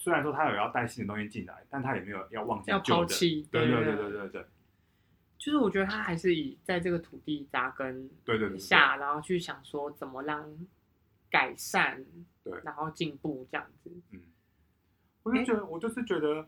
[0.00, 3.46] 虽然说他有要带新的东西进来，但他也没有要忘记要抛弃。
[3.52, 4.46] 对对对对对对。
[5.36, 10.50] 就是我觉得他还是以在这个土地扎根下，对对对，然后去想说怎么让
[11.30, 12.02] 改善，
[12.42, 13.90] 对，然后进步这样子。
[14.10, 14.20] 嗯，
[15.22, 16.46] 我就觉得，我就是觉得，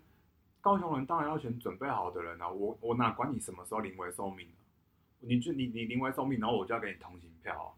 [0.63, 2.49] 高雄人当然要选准备好的人啊！
[2.49, 4.57] 我我哪管你什么时候临危受命啊？
[5.21, 7.69] 你就你你临危受命，然后我就要给你通行票啊。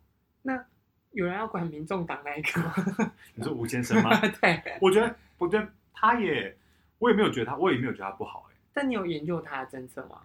[0.42, 0.64] 那
[1.12, 2.74] 有人要管民众党那一个吗？
[3.36, 4.10] 你说吴先生吗？
[4.40, 6.56] 对，我觉得，我觉得他也，
[6.98, 8.54] 我也没有觉得他，我也没有觉得他不好哎。
[8.72, 10.22] 但你有研究他的政策吗？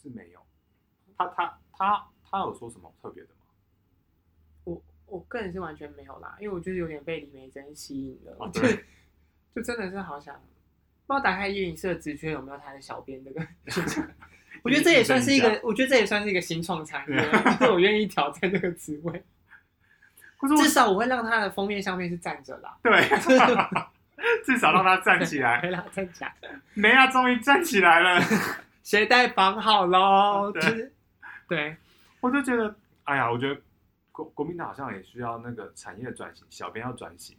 [0.00, 0.40] 是没有，
[1.16, 3.34] 他他他他有说什么特别的吗？
[4.64, 8.62] 我我个人是完全没有啦，因为我就是有点被李梅珍吸引了， 啊、就
[9.54, 10.34] 就真的是好想，
[11.06, 13.46] 不知道打开一零四的职缺有没有他的小编这个
[14.62, 17.16] 我觉得这也算是一个，我觉得这也算是一个新创产业，
[17.58, 19.24] 就是我愿意挑战这个职位，
[20.56, 22.92] 至少我会让他的封面上面是站着啦，对，
[24.44, 26.34] 至少让他站起来， 让他站起来，
[26.74, 28.20] 没啊，终于站起来了。
[28.82, 30.92] 鞋带绑好喽，就是，
[31.46, 31.76] 对，
[32.20, 33.60] 我就觉得，哎呀，我觉得
[34.10, 37.36] 国国民党好像也需要那个产业转型，小编要转型。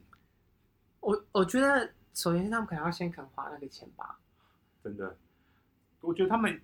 [0.99, 4.17] 我我觉得，首先他们可能要先肯花那个钱吧。
[4.83, 5.17] 真的，
[6.01, 6.61] 我觉得他们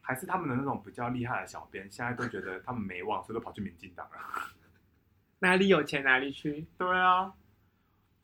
[0.00, 4.16] 还是他们的那种比较厉害的小编，现在都觉得他们没望，所以都跑去民进党了。
[5.38, 6.66] 哪里有钱哪里去。
[6.76, 7.32] 对啊，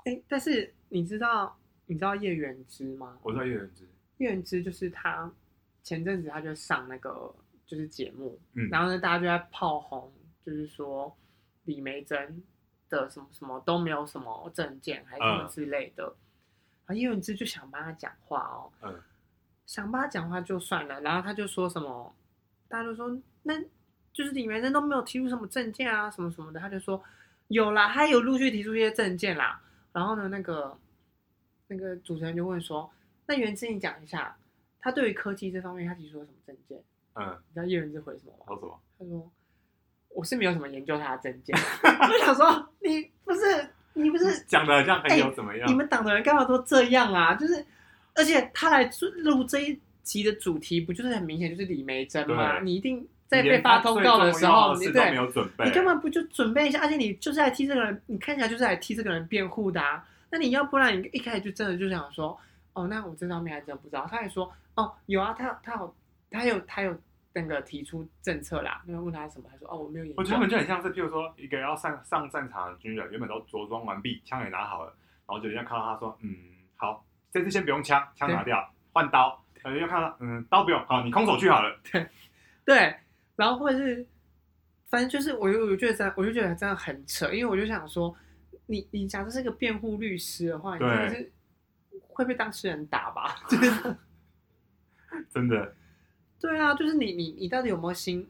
[0.04, 3.18] 哎，但是你知道你知道叶元之吗？
[3.22, 5.30] 我知道叶元之，叶元之就是他。
[5.83, 7.30] 前阵子他就上那个
[7.66, 10.11] 就是节目，嗯，然后呢，大家就在炮轰，
[10.42, 11.14] 就是说
[11.64, 12.42] 李梅珍
[12.88, 16.04] 的什么什么都没有什么证件，还是什么之类的。
[16.87, 18.98] 然后叶元之就想帮他讲话哦，嗯，
[19.66, 22.16] 想帮他讲话就算了，然后他就说什么，
[22.66, 23.61] 大家就说那
[24.11, 27.04] 就是李梅珍都没有提出什么证件啊，什么什么的，他就说
[27.48, 29.61] 有啦，他有陆续提出一些证件啦。
[29.92, 30.74] 然后呢，那个
[31.74, 32.88] 那个主持人就问说，
[33.26, 34.37] 那袁之你讲一下。
[34.87, 36.78] 他对于科技这方面，他提出了什么政见？
[37.14, 38.44] 嗯，你知道叶元之回什么吗？
[38.48, 38.80] 说什么？
[38.98, 39.32] 他说
[40.14, 45.66] ：“我是没有什么研究他的政见。”我想说，你不是你不是讲的像很有怎么样？
[45.66, 47.34] 欸、你们党的人干嘛都这样啊？
[47.34, 47.64] 就是，
[48.14, 48.90] 而且他来
[49.22, 52.60] 录这一集的主题，不就是很明显就是李梅珍吗？
[52.60, 55.12] 你一定在被发通告的时候，你对，
[55.64, 56.80] 你根本不就准备一下？
[56.82, 60.06] 而且你就是来替这个人，你看起来就是来替这个人辩护的啊。
[60.34, 62.36] 那你要不然你一开始就真的就想说，
[62.72, 64.04] 哦，那我这方面还真不知道。
[64.10, 64.52] 他还说。
[64.74, 65.94] 哦，有啊，他他有
[66.28, 67.00] 他有他有
[67.32, 68.82] 那个提出政策啦。
[68.84, 70.20] 那个问他什么，他说哦，我没有研究。
[70.20, 74.92] 我觉得他们就很像是，譬如说一个要上上战场的军人，原本都着装完毕，枪也拿好了，
[75.28, 76.34] 然后就人家看到他说，嗯，
[76.74, 79.40] 好，这次先不用枪，枪拿掉，换刀。
[79.62, 81.78] 人家看到，嗯，刀不用，好，你空手去好了。
[81.92, 82.04] 对
[82.64, 82.96] 对，
[83.36, 84.04] 然后或者是，
[84.90, 88.12] 反正就是我我觉得真，我就觉得真的很扯，因为我就想说，
[88.66, 91.33] 你你假设是个辩护律师的话，你真的是
[92.09, 93.37] 会被当事人打吧？
[93.48, 93.98] 真的。
[95.31, 95.74] 真的，
[96.40, 98.29] 对啊，就是你你你到底有没有心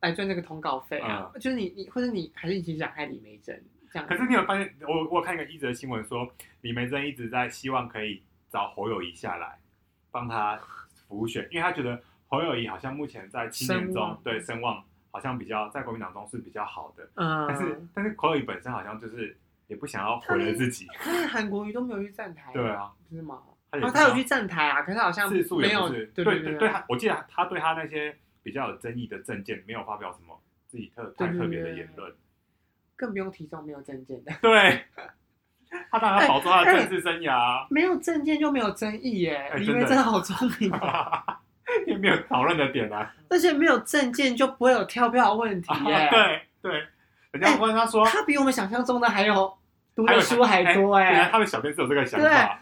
[0.00, 1.30] 来赚这个通告费啊？
[1.34, 3.58] 嗯、就是你你或者你还是你其实想害李梅珍
[3.90, 4.06] 这样？
[4.06, 9.58] 可是你有发现，我我有看一个一则新闻说，李梅珍一直在希望可以找侯友谊下来
[10.10, 10.60] 帮他
[11.08, 19.34] 辅选，因为他觉得侯友谊好像目前在青年中声对声望好像比较在国民党中是比较好的，嗯，但是但是侯友谊本身好像就是
[19.66, 23.42] 也不想要毁了自己，他连韩国瑜都没有去站台，对啊，不是吗？
[23.70, 25.88] 他他有去站台啊，可是他好像没有。
[25.88, 32.12] 对对对对，他我记得他对他那些比较有争议的政见没有发表什么自己特太特别的言论，
[32.94, 34.32] 更不用提这种没有政见的。
[34.40, 34.84] 对，
[35.90, 37.66] 他当然要保住他的政治生涯。
[37.68, 40.70] 没有政见就没有争议耶，李眉蓁真的好聪明，
[41.88, 43.12] 也没有讨论的点啊。
[43.28, 46.08] 而且没有证件就不会有跳票问题 耶。
[46.12, 46.86] 对对，
[47.34, 49.52] 人家问他说，他比我们想象中的还有
[49.96, 51.28] 读的书还多哎。
[51.32, 52.60] 他们小编是有这个想法。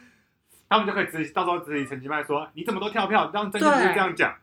[0.66, 3.30] 他们就可以直到时候直接陈其迈说：“你怎么都跳票？
[3.34, 4.34] 让政治不是这样讲。”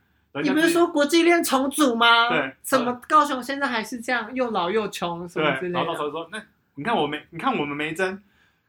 [0.44, 2.30] 你不是说国际链重组吗？
[2.30, 5.80] 对，怎么高雄现在还是这样，又老又穷什么之类的？
[5.80, 6.40] 然后到时候说：“那
[6.76, 8.22] 你看我没，你看我们没争，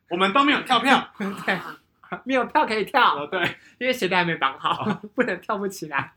[0.08, 1.60] 我们都没有跳票，对，
[2.24, 3.42] 没有票可以跳。”对，
[3.76, 4.82] 因为鞋带还没绑好，
[5.14, 6.10] 不能跳不起来。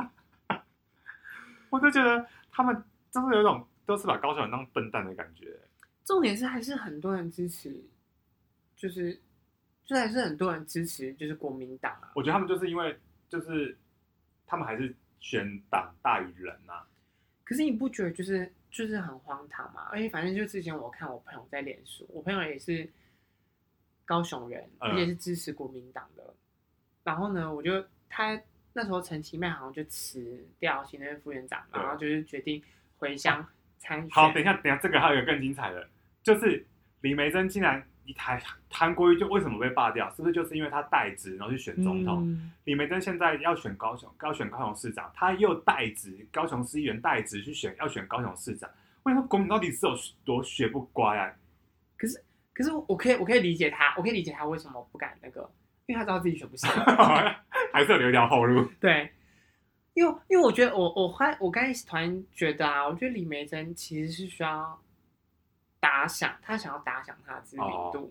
[1.70, 5.58] 我就觉得他们真的有一种都是把高雄人当笨蛋的感觉。
[6.06, 7.84] 重点是还是很多人支持，
[8.76, 9.20] 就是。
[9.86, 12.14] 就还是很多人支持，就是国民党啊。
[12.16, 13.78] 我觉得他们就是因为就是
[14.46, 16.88] 他们还是选党大于人呐、啊。
[17.44, 19.90] 可是你不觉得就是就是很荒唐吗？
[19.92, 22.90] 而且反正就之前我看我朋友在脸书，我朋友也是
[24.06, 26.24] 高雄人，而且是支持国民党的。
[26.24, 26.36] 嗯、
[27.04, 28.42] 然后呢，我就他
[28.72, 32.64] 那时候陈其迈好像就辞掉行政副院长，然后就是决定
[32.98, 33.46] 回乡
[34.12, 35.88] 好，等一下，等一下，这个还有一个更精彩的，
[36.22, 36.66] 就是
[37.02, 37.84] 李梅珍竟然。
[38.06, 38.38] 一台
[38.70, 40.14] 韩国瑜就为什么被罢掉？
[40.14, 42.22] 是不是就是因为他代职，然后去选总统？
[42.28, 48.70] 嗯、李梅珍现在要选高雄，要选高雄市长，他又代职高雄市议员代职去选，要选高雄市长。
[49.04, 51.32] 为什么国民到底是有多学不乖啊？
[51.96, 52.22] 可是，
[52.54, 55.50] 可是我可以，我可以理解他，我可以理解他为什么不敢那个，
[55.86, 56.70] 因为他知道自己选不上，
[57.72, 58.70] 还是要留一条后路。
[58.82, 59.10] 对，
[59.94, 64.80] 因为因为我觉得我我还我刚才突然觉得啊，我觉得李梅珍其实是需要。
[65.80, 68.10] 打响，他想要打响他的知名度，哦、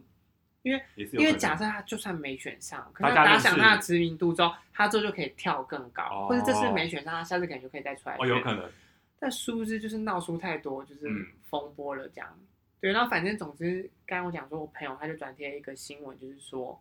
[0.61, 0.83] 因为
[1.15, 8.27] 因为假设他就算没选上，可是打响他的知名度之后，他之后就可以跳更高，哦、或者这次没选上，他下次可能就可以再出来选。
[8.27, 8.71] 哦，有可能。
[9.19, 11.09] 但殊不知就是闹出太多就是
[11.49, 12.29] 风波了，这样。
[12.39, 12.47] 嗯、
[12.83, 16.79] 对，然后反正总之，刚刚我讲说，我朋友他就转贴一个新闻，就是说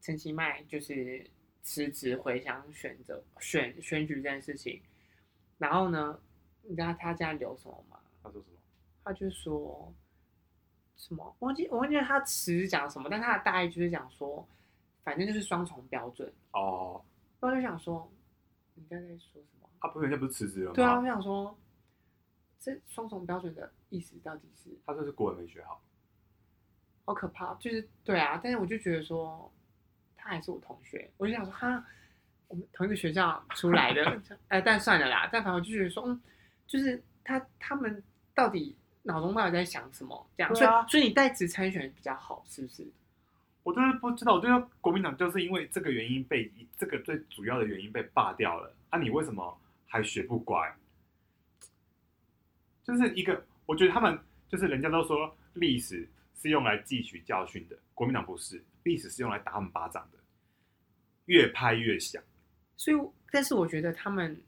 [0.00, 1.28] 陈其迈就是
[1.66, 4.80] 辞职回乡选择选选举这件事情。
[5.58, 6.16] 然后呢，
[6.62, 7.98] 你知道他家留什么吗？
[8.22, 8.58] 他说什么？
[9.02, 9.92] 他就说
[10.96, 14.46] 什么，我忘记我忘记他词讲什么，但他的大意就是讲说，
[15.02, 17.04] 反正就是双重标准哦。
[17.40, 18.08] 我就想说，
[18.74, 19.68] 你刚才说什么？
[19.80, 20.74] 他不是人家不是辞职了吗？
[20.74, 21.58] 对啊，我想说，
[22.60, 24.70] 这双重标准的意思到底是？
[24.86, 25.82] 他说是国文没学好，
[27.06, 27.54] 好可怕。
[27.54, 29.52] 就是对啊，但是我就觉得说，
[30.26, 31.84] 他还是我同学，我就想说，哈，
[32.48, 34.04] 我们同一个学校出来的，
[34.48, 35.28] 哎、呃，但算了啦。
[35.32, 36.20] 但反正我就觉得说，嗯，
[36.66, 38.02] 就是他他们
[38.34, 38.76] 到底。
[39.08, 40.28] 脑中到底在想什么？
[40.36, 42.84] 这样，啊、所以所以你代职参选比较好，是不是？
[43.62, 48.74] 我就是不知道，我觉得国民党就是因为这个原因被这个最主要的原因被罢掉了。
[48.90, 50.74] 啊，你为什么还学不乖？
[52.82, 60.18] 就是一个，我觉得他们就是人家都说历史是用来汲取教训的，国民党不是，历史是用来打我们巴掌的，
[61.26, 62.22] 越拍越响。
[62.76, 62.96] 所以，
[63.30, 64.40] 但是我觉得他们。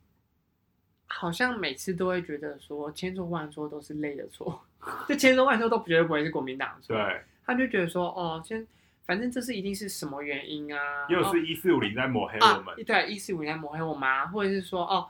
[1.11, 4.63] 好像每次都会觉得说千错万错都是累的错，
[5.09, 6.95] 就千错万错都绝对不会是国民党错。
[6.95, 8.65] 对，他就觉得说哦，先
[9.07, 11.07] 反正这是一定是什么原因啊？
[11.09, 15.09] 又是一四五零在抹黑我们，啊、对，一四五零在抹黑我们啊，或者是说哦，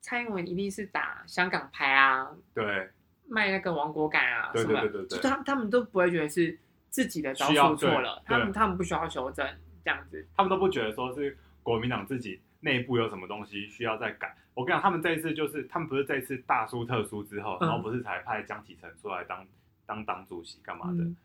[0.00, 2.88] 蔡英文一定是打香港牌啊，对，
[3.26, 6.56] 卖那个亡国感啊，对对对对对，他他们都不会觉得是
[6.92, 9.44] 自己的招数错了，他们他们不需要修正
[9.82, 14.36] 这样子，他们都不觉得说是国民党自己内部有什么东西需要再改。
[14.54, 19.44] 我跟你讲，他们这一次就是，他们不是这一次大输特输之后，然后不是才派江启臣出来当
[19.86, 21.02] 当党主席干嘛的？
[21.02, 21.16] 嗯、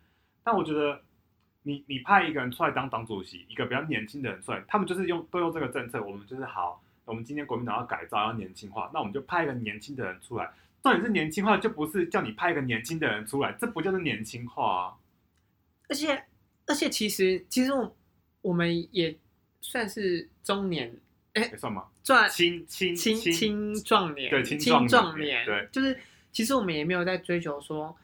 [0.41, 1.01] 但我觉得
[1.63, 10.49] 你，你你派一个人出来当党主席，一个比较年轻的人出来，他们就是用都用这个政策，我们就是好，我们今天国民党要改造，要年轻化，那我们就派一个年轻的人出来。
[10.81, 14.93] 重点是年轻化，就不是叫你派一个年轻的人出来，这不就是年轻化啊？
[15.87, 16.23] 而且
[16.65, 17.95] 而且，其实其实我
[18.41, 19.17] 我们也
[19.61, 20.95] 算是中年。
[21.33, 21.85] 哎，算吗？
[22.03, 25.95] 壮青青青青壮年，对青壮年，对，就是
[26.31, 27.95] 其实我们也没有在追求说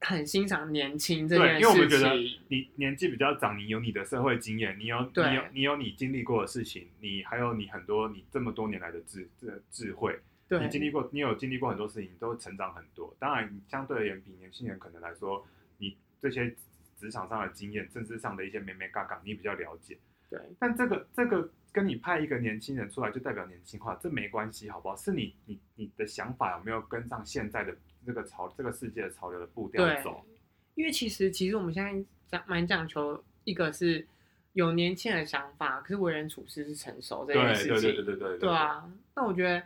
[0.00, 2.16] 很欣赏年轻这件事情，因为我们觉得
[2.48, 13.14] 你年纪比较长，你有你的社会经验，你有你有你有你经历过的事情，你还有你很多你这么多年来的智智智慧，对，你经历过，你有经历过很多事情，都成长很多。
[13.18, 16.54] 当然，相对而言，比年轻人可能来说，你这些
[17.02, 19.98] 职场上的经验、政治上的一些美美嘎嘎，你比较了解。
[20.30, 21.50] 对，但这个这个。
[21.74, 24.94] 跟你派一个年轻人出来，就代表年轻化，这没关系，好不好？
[24.94, 30.22] 是你你你的想法有没有跟上现在的这个潮这个世界的潮流的步调走？
[30.74, 34.06] 因为其实其实我们现在讲蛮讲求一个是
[34.52, 37.72] 有年轻人的想法，可是为人处事是成熟这件事情。
[37.72, 38.38] 对对对对对对。
[38.40, 39.64] 对啊，那我觉得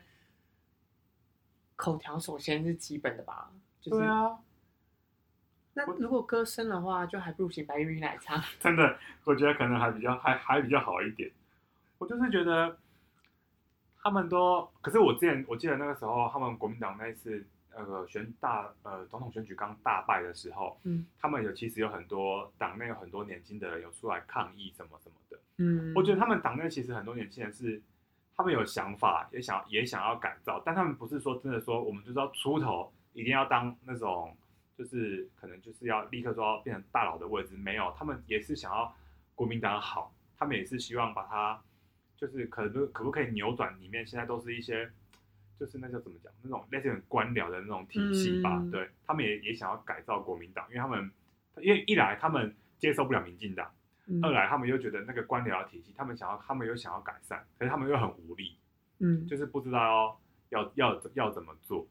[1.75, 3.51] 口条首先是基本的吧。
[3.81, 4.39] 就是、对啊。
[5.79, 8.43] 那如果歌声的话，就还不如请白云来唱。
[8.59, 11.31] 真的，我觉得可能还比较还还比较好一点。
[11.99, 12.79] 我就是觉得，
[14.03, 17.45] 他们都，可是我之前我记得那个时候，他们国民党那一次
[17.77, 27.83] 那个选大呃总统选举刚大败的时候，嗯，他们有其实有很多党内有很多年轻的人有出来抗议什么什么的，嗯，我觉得他们党内其实很多年轻人是
[28.35, 34.35] 他们有想法，也想也想要改造，但他们不是说真的说我们就是要出头，一定要当那种
[34.77, 38.95] 就是可能就是要立刻说要变成大佬的位置，没有，他们也是想要
[39.35, 41.61] 国民党好，他们也是希望把它。
[42.19, 44.91] 就是可不可不可以扭转里面现在都是一些，
[45.61, 48.57] 就是那叫怎么讲，那种类似于官僚的那种体系吧？
[48.57, 51.11] 嗯、对他们也也想要改造国民党，因为他们
[51.59, 53.71] 因为一来他们接受不了民进党，
[54.07, 58.57] 嗯、二来他们又觉得那个官僚体系，他们想要，他们又想要改善，可是他们又很无力，
[59.01, 60.19] 嗯，就是不知道
[60.49, 61.87] 要要要要怎么做。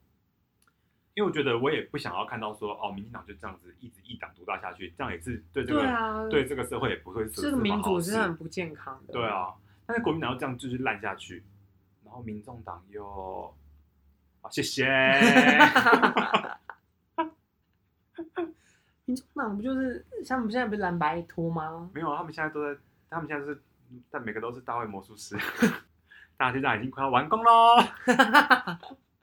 [1.16, 9.14] 因为我觉得我也不想要看到说哦，民进党就这样子一直一党独大下去，这样也是对这个对啊，对这个社会也不会是这个民主是很不健康的。
[9.14, 9.54] 对啊，
[9.86, 11.44] 但是国民党要这样继续烂下去，
[12.04, 13.56] 然后民众党又
[14.42, 14.86] 啊，谢谢。
[19.06, 21.90] 民众党不就是像我们现在不是蓝白拖吗？
[21.94, 22.78] 没有啊，他们现在都在，
[23.10, 23.62] 他们现在是
[24.12, 25.38] 但每个都是大卫魔术师，
[26.36, 27.78] 大家现在已经快要完工喽。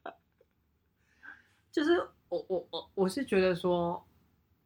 [1.73, 4.07] 就是我我我我是觉得说，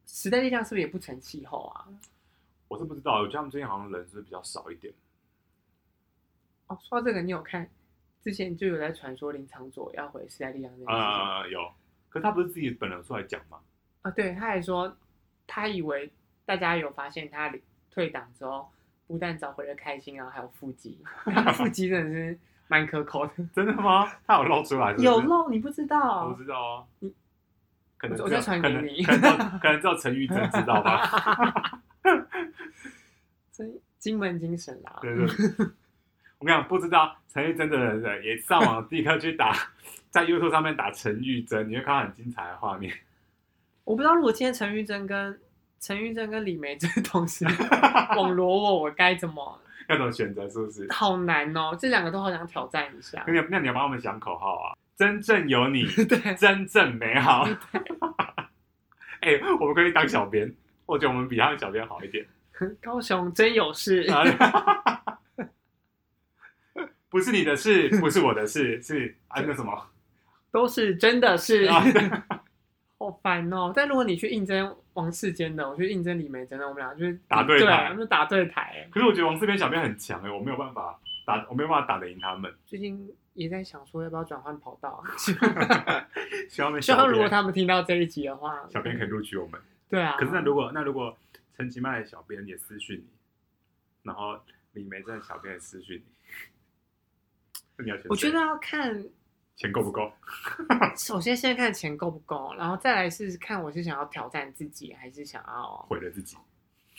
[0.07, 1.87] 时代力量是不是也不成气候啊？
[2.67, 4.93] 我是不知道，我觉得他们最近好像人是，是比较少一点。
[6.67, 7.71] 哦，说到这个，你有看
[8.21, 11.73] 之前就有在传说林长佐要回时代力量那个啊、呃、有，
[12.09, 13.61] 可是他不是自己本人出来讲吗？
[14.03, 14.97] 啊，对，他还说
[15.47, 16.13] 他以为
[16.45, 17.55] 大家有发现他
[17.89, 18.69] 退党之后，
[19.07, 20.99] 不但找回了开心啊，还有腹肌，
[21.55, 22.39] 腹肌真的是。
[22.69, 24.11] 蛮可口的， 真的吗？
[24.27, 25.05] 他有露出来是是？
[25.05, 26.27] 有露，你不知道？
[26.27, 26.85] 我不知道啊。
[27.01, 27.13] 你
[27.99, 31.81] 可能我再传给你，可能可能只有陈玉珍知道吧。
[33.53, 34.99] 真金门精神啦！
[35.01, 35.23] 对对，
[36.39, 39.57] 我跟你讲，不知道陈玉珍的人也上网立刻去打，
[40.11, 42.95] 在 YouTube 上面打陈玉珍，你会看到很精彩的画面。
[43.85, 45.41] 我不知道如果今天陈玉珍跟
[45.81, 47.47] 陈玉珍跟李梅珍同时
[48.17, 49.59] 网罗我，我该怎么？
[49.89, 50.49] 要怎么选择？
[50.49, 50.87] 是不是？
[50.93, 53.25] 好难哦，这两个都好想挑战一下。
[53.27, 54.77] 那你那你要帮我们想口号啊！
[54.97, 57.47] 真正有你， 对，真正美好。
[59.21, 60.53] 哎、欸，我们可以当小编，
[60.87, 62.25] 我觉得我们比他的小编好一点。
[62.81, 64.07] 高雄真有事，
[67.11, 69.89] 不是你的事，不是我的事，是啊，那什么，
[70.51, 71.69] 都是真的事。
[71.71, 71.81] 好
[73.27, 73.73] 烦哦！
[73.75, 78.89] 但如果你去应征王世坚的，我去应征李梅真的，我们俩就是打对台，我们打对台。
[78.93, 82.55] 可是我觉得王世坚小编很强哎，我没有办法打，我没有办法打得赢他们。
[82.65, 85.03] 最近也在想说要不要转换跑道，
[86.49, 89.61] 希望希望如果他们听到这一集的话，小编可以录取我们。
[89.89, 90.15] 对啊。
[90.17, 91.19] 可是那如果那如果
[91.57, 93.09] 陈其迈的小编也私讯你，
[94.05, 94.39] 然后
[94.75, 96.13] 李梅珍的小编也私讯你，
[97.79, 98.07] 那你要选？
[98.09, 99.05] 我觉得要看。
[99.57, 100.13] 钱够不够？
[100.97, 106.37] 首先，先看钱够不够，然后再来是看我是想要挑战自己，还是想要毁了自己。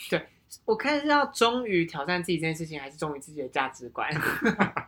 [0.10, 0.28] 对，
[0.66, 4.12] 我看是要忠于挑战自己这件事情，还是忠于自己的价值观。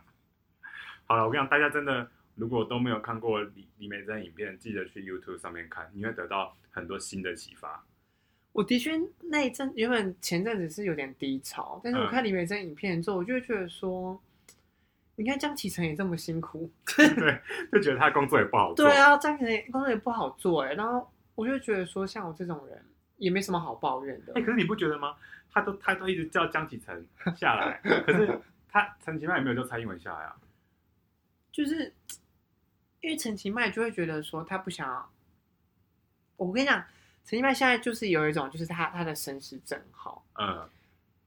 [1.06, 7.84] 好了，我跟你讲，大家真的如果都没有看过李李美珍影片，记得去 YouTube 上面看，你会得到很多新的启发。
[8.52, 14.20] 我的确那一阵原本前阵子是有点低潮，但是我看李美珍影片之后，我就会觉得说。
[15.22, 18.86] 你看江启程也这么辛苦， 对，就觉得他工作也不好做。
[18.86, 22.82] 对啊，江启臣工作也不好做哎，然后我就觉得说，像我这种人
[23.18, 24.32] 也没什么好抱怨的。
[24.32, 25.14] 哎、欸，可是你不觉得吗？
[25.52, 27.06] 他都他都一直叫江启程
[27.36, 30.34] 下来， 可是他陈其迈也没有叫蔡英文下来啊。
[31.52, 31.92] 就是
[33.02, 35.10] 因为陈其迈就会觉得说，他不想要。
[36.36, 36.82] 我跟你讲，
[37.26, 40.66] 陈其迈现在就是有一种，就是他他的身世正好，嗯，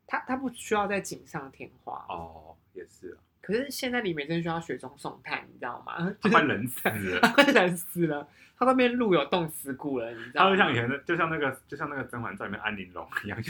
[0.08, 2.04] 他他不需要再锦上添花。
[2.10, 3.22] 哦，也是啊。
[3.46, 6.10] 可是现在李美珍需要雪中送炭，你知道吗？
[6.22, 8.26] 他快冷死了， 他快冷死了，
[8.58, 10.50] 他那边路有冻死骨了，你知道吗？
[10.50, 13.38] 他就像以前的，就像那个，就像那个《甄嬛传》里面安陵容一样，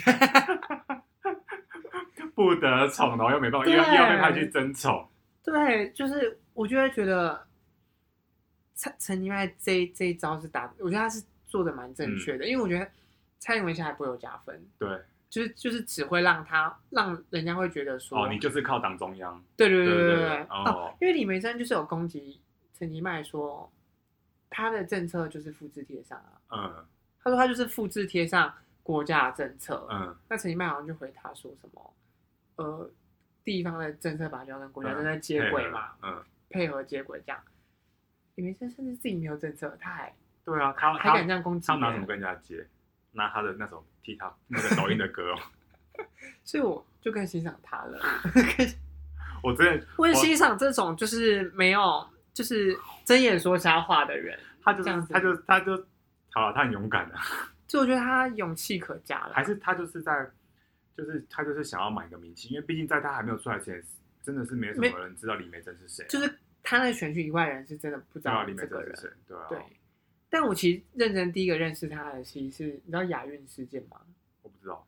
[2.34, 5.08] 不得宠，然后又没办法，又要又要被派去争宠。
[5.44, 7.46] 对，就是我就会觉得
[8.76, 12.90] 陈陈其迈这这一招是打，我觉得他是做的蛮正确的，嗯、因为我觉得
[13.38, 14.60] 蔡英文现在还不会有加分。
[14.80, 14.90] 对。
[15.34, 19.44] 就是就是只会让他让人家会觉得说哦，你就是靠党中央。
[19.58, 22.40] 对对对对对，对，对哦，哦，因为李梅珍就是有攻击
[22.78, 23.68] 陈吉迈说
[24.52, 26.40] 他的政策就是复制贴上啊。
[26.52, 26.86] 嗯。
[27.24, 28.54] 他说他就是复制贴上
[28.84, 29.88] 国家的政策。
[29.90, 30.16] 嗯。
[30.30, 31.94] 那陈吉迈好像就回他说什么
[32.58, 32.88] 呃，
[33.44, 35.94] 地方的政策把就要跟国家正在接轨嘛。
[36.04, 36.14] 嗯。
[36.14, 37.42] 嗯配合接轨这样。
[38.36, 40.14] 李梅珍甚至自己没有政策，他还
[40.46, 41.66] 对啊，他还敢这样攻击？
[41.66, 42.64] 他拿什么跟人家接？
[43.14, 45.40] 拿他的那首替他那个抖音的歌哦，
[46.44, 48.00] 所以我就更欣赏他了。
[49.44, 54.38] 我真的，我很欣赏这种就是没有就是睁眼说瞎话的人。
[54.66, 55.76] 他就这样子，他就他就
[56.32, 57.16] 好了，他很勇敢的。
[57.68, 59.34] 就我觉得他勇气可嘉了。
[59.34, 60.26] 还是他就是在，
[60.96, 63.84] 就是他就是想要买个名气，因为毕竟在他还没有出来前，
[64.24, 66.06] 真的是没什么人知道李梅珍是谁。
[66.08, 69.46] 就是他那选举以外人是真的不知道李梅珍是谁，对啊。
[69.50, 69.60] 对。
[70.34, 74.02] 但我其实认真第一个认识他的，其实是你知道亚运事件吗？
[74.42, 74.84] 我不知道，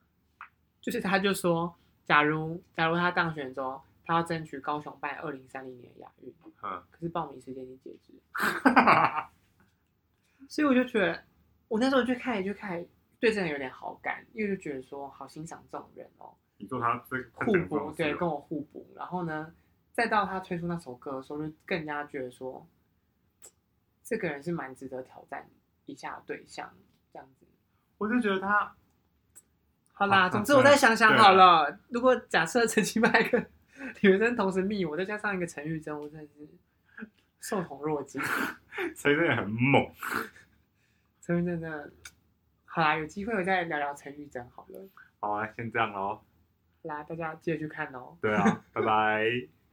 [0.81, 1.71] 就是他就说，
[2.03, 6.33] 假如假如他当选之后，他要争取高雄办二零三零年亚运，
[6.63, 8.11] 嗯，可是报名时间已经截止，
[10.49, 11.23] 所以我就觉得，
[11.67, 12.89] 我那时候就开始就开始
[13.19, 16.33] 对这人有点好感，因为就觉得说好欣赏这种人哦。
[16.57, 16.97] 你说他
[17.33, 18.83] 互补，对，跟我互补。
[18.95, 19.53] 然后呢，
[19.93, 22.65] 再到他推出那首歌的时候，就更加觉得说，
[24.05, 25.49] 这个人是蛮值得挑战
[25.87, 26.71] 一下的对象，
[27.11, 27.45] 这样子。
[27.97, 28.75] 我就觉得他，
[29.93, 31.79] 好啦，总之我再想想好了。
[31.89, 33.43] 如果假设陈其迈跟
[34.01, 38.21] 女生同时密我，再加上一个陈玉珍，我真的是受宠若惊。
[38.95, 39.91] 陈玉珍也很猛，
[41.21, 41.91] 陈玉珍真的，
[42.65, 44.87] 好啦，有机会我再聊聊陈玉珍好了。
[45.19, 46.21] 好啊，先这样喽。
[46.83, 48.15] 来，大家记得去看哦。
[48.21, 49.25] 对啊，拜拜。